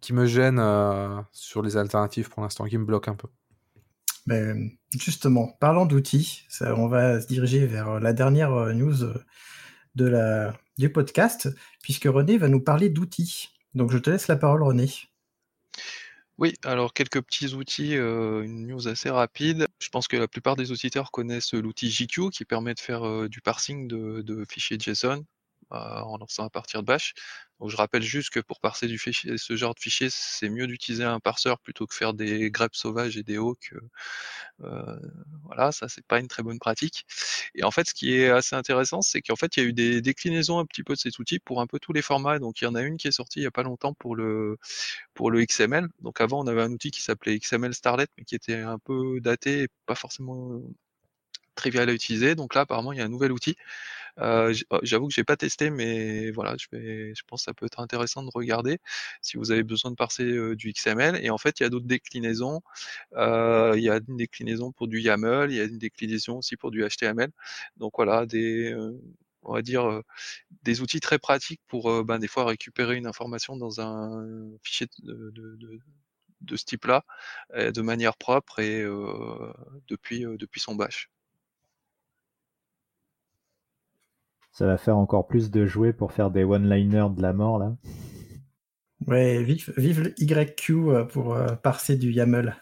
[0.00, 3.28] qui me gêne euh, sur les alternatives pour l'instant, qui me bloque un peu.
[4.26, 4.54] Mais
[4.98, 9.14] justement, parlant d'outils, on va se diriger vers la dernière euh, news euh,
[9.94, 11.48] de la, du podcast,
[11.82, 13.50] puisque René va nous parler d'outils.
[13.74, 14.88] Donc je te laisse la parole, René.
[16.38, 19.68] Oui, alors quelques petits outils, euh, une news assez rapide.
[19.78, 23.28] Je pense que la plupart des auditeurs connaissent l'outil JQ qui permet de faire euh,
[23.28, 25.24] du parsing de, fichiers JSON
[25.74, 27.14] en lançant à partir de Bash.
[27.60, 31.20] Donc je rappelle juste que pour parser ce genre de fichier, c'est mieux d'utiliser un
[31.20, 33.72] parseur plutôt que faire des greps sauvages et des hawks.
[34.62, 34.98] Euh,
[35.44, 37.04] voilà, ça c'est pas une très bonne pratique.
[37.54, 39.72] Et en fait, ce qui est assez intéressant, c'est qu'en fait, il y a eu
[39.72, 42.38] des déclinaisons un petit peu de cet outil pour un peu tous les formats.
[42.38, 44.16] Donc il y en a une qui est sortie il y a pas longtemps pour
[44.16, 44.58] le
[45.14, 45.88] pour le XML.
[46.02, 49.20] Donc avant, on avait un outil qui s'appelait XML Starlet, mais qui était un peu
[49.20, 50.60] daté et pas forcément
[51.54, 52.34] trivial à utiliser.
[52.34, 53.56] Donc là, apparemment, il y a un nouvel outil
[54.20, 57.54] euh, oh, j'avoue que j'ai pas testé, mais voilà, je, vais, je pense que ça
[57.54, 58.78] peut être intéressant de regarder
[59.22, 61.16] si vous avez besoin de parser euh, du XML.
[61.24, 62.60] Et en fait, il y a d'autres déclinaisons.
[63.16, 66.56] Euh, il y a une déclinaison pour du YAML, il y a une déclinaison aussi
[66.56, 67.30] pour du HTML.
[67.78, 68.74] Donc voilà, des
[69.46, 70.02] on va dire,
[70.62, 74.26] des outils très pratiques pour, ben, des fois récupérer une information dans un
[74.62, 75.78] fichier de, de, de,
[76.42, 77.04] de ce type-là,
[77.56, 78.84] de manière propre et
[79.88, 81.10] depuis, depuis son bash.
[84.54, 87.74] Ça va faire encore plus de jouets pour faire des one-liners de la mort là.
[89.06, 92.56] Ouais, vive, vive le YQ pour parser du YAML.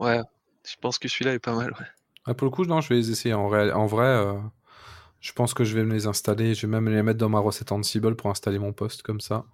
[0.00, 0.20] Ouais,
[0.68, 1.70] je pense que celui-là est pas mal.
[1.78, 1.86] Ouais.
[2.26, 3.32] Ah, pour le coup, non, je vais les essayer.
[3.32, 4.26] En, en vrai,
[5.20, 6.54] je pense que je vais me les installer.
[6.54, 9.44] Je vais même les mettre dans ma recette Ansible pour installer mon poste comme ça.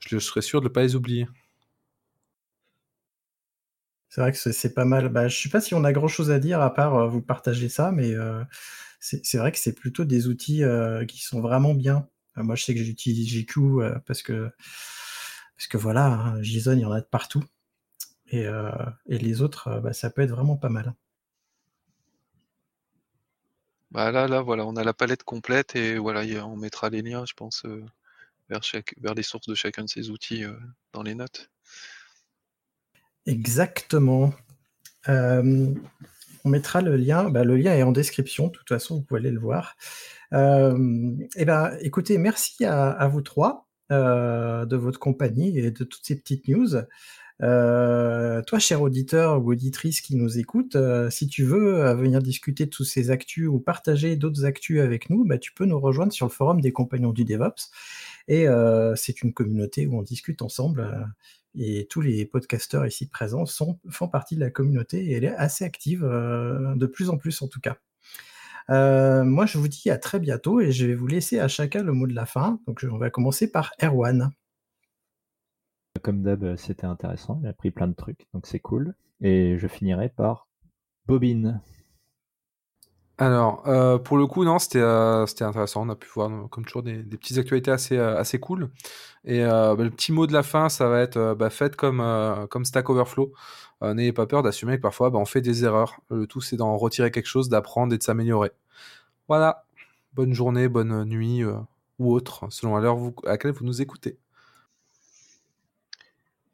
[0.00, 1.28] Je, serai sûr de ne pas les oublier.
[4.08, 5.10] C'est vrai que c'est pas mal.
[5.10, 7.68] Bah, je sais pas si on a grand chose à dire à part vous partager
[7.68, 8.14] ça, mais
[9.00, 10.62] c'est vrai que c'est plutôt des outils
[11.08, 12.08] qui sont vraiment bien.
[12.36, 14.50] moi, je sais que j'utilise GQ parce que
[15.56, 17.44] parce que voilà, hein, JSON, il y en a de partout.
[18.30, 18.44] Et,
[19.06, 20.94] et les autres, bah, ça peut être vraiment pas mal.
[23.90, 27.24] Bah là, là, voilà, on a la palette complète et voilà, on mettra les liens,
[27.26, 27.64] je pense,
[28.50, 30.44] vers, chaque, vers les sources de chacun de ces outils
[30.92, 31.50] dans les notes.
[33.26, 34.32] Exactement.
[36.44, 37.30] On mettra le lien.
[37.30, 38.48] Bah, le lien est en description.
[38.48, 39.76] De toute façon, vous pouvez aller le voir.
[40.32, 46.48] et ben, écoutez, merci à, vous trois de votre compagnie et de toutes ces petites
[46.48, 46.76] news.
[47.42, 52.20] Euh, toi, cher auditeur ou auditrice qui nous écoute, euh, si tu veux euh, venir
[52.20, 55.78] discuter de tous ces actus ou partager d'autres actus avec nous, bah, tu peux nous
[55.78, 57.70] rejoindre sur le forum des compagnons du DevOps.
[58.30, 58.46] Et
[58.96, 61.08] c'est une communauté où on discute ensemble.
[61.58, 65.64] Et tous les podcasteurs ici présents font partie de la communauté et elle est assez
[65.64, 67.76] active, de plus en plus en tout cas.
[68.68, 71.92] moi, je vous dis à très bientôt et je vais vous laisser à chacun le
[71.92, 72.60] mot de la fin.
[72.66, 74.30] Donc, on va commencer par Erwan.
[76.02, 77.38] Comme d'hab, euh, c'était intéressant.
[77.40, 78.94] Il a appris plein de trucs, donc c'est cool.
[79.20, 80.48] Et je finirai par
[81.06, 81.60] Bobine.
[83.18, 85.84] Alors, euh, pour le coup, non, c'était euh, c'était intéressant.
[85.84, 88.70] On a pu voir, comme toujours, des, petites actualités assez, assez cool.
[89.24, 92.02] Et bah, le petit mot de la fin, ça va être bah, faites comme,
[92.50, 93.32] comme Stack Overflow.
[93.82, 96.00] N'ayez pas peur d'assumer que parfois, bah, on fait des erreurs.
[96.10, 98.52] Le tout, c'est d'en retirer quelque chose, d'apprendre et de s'améliorer.
[99.28, 99.64] Voilà.
[100.14, 101.42] Bonne journée, bonne nuit
[101.98, 104.18] ou autre, selon l'heure à laquelle vous nous écoutez.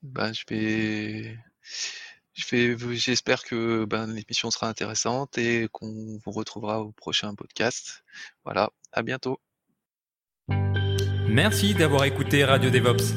[0.03, 1.39] Vais, je vais,
[2.35, 8.05] j'espère que ben, l'émission sera intéressante et qu'on vous retrouvera au prochain podcast.
[8.45, 9.41] Voilà, à bientôt.
[11.29, 13.15] Merci d'avoir écouté Radio DevOps.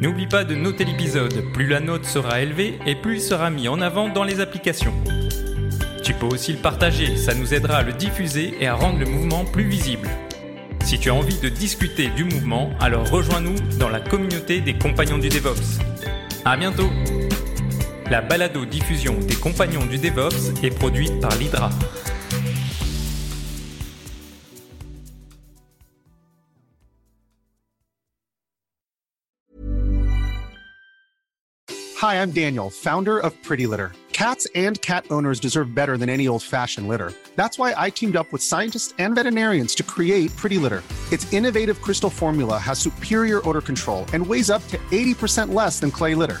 [0.00, 3.66] N'oublie pas de noter l'épisode, plus la note sera élevée et plus il sera mis
[3.66, 4.92] en avant dans les applications.
[6.04, 9.06] Tu peux aussi le partager, ça nous aidera à le diffuser et à rendre le
[9.06, 10.08] mouvement plus visible.
[10.84, 15.18] Si tu as envie de discuter du mouvement, alors rejoins-nous dans la communauté des compagnons
[15.18, 15.80] du DevOps.
[16.44, 16.90] À bientôt
[18.08, 21.70] La balado-diffusion des compagnons du DevOps est produite par l'Hydra.
[32.00, 33.90] Hi, I'm Daniel, founder of Pretty Litter.
[34.12, 37.12] Cats and cat owners deserve better than any old-fashioned litter.
[37.34, 40.84] That's why I teamed up with scientists and veterinarians to create Pretty Litter.
[41.10, 45.90] Its innovative crystal formula has superior odor control and weighs up to 80% less than
[45.90, 46.40] clay litter.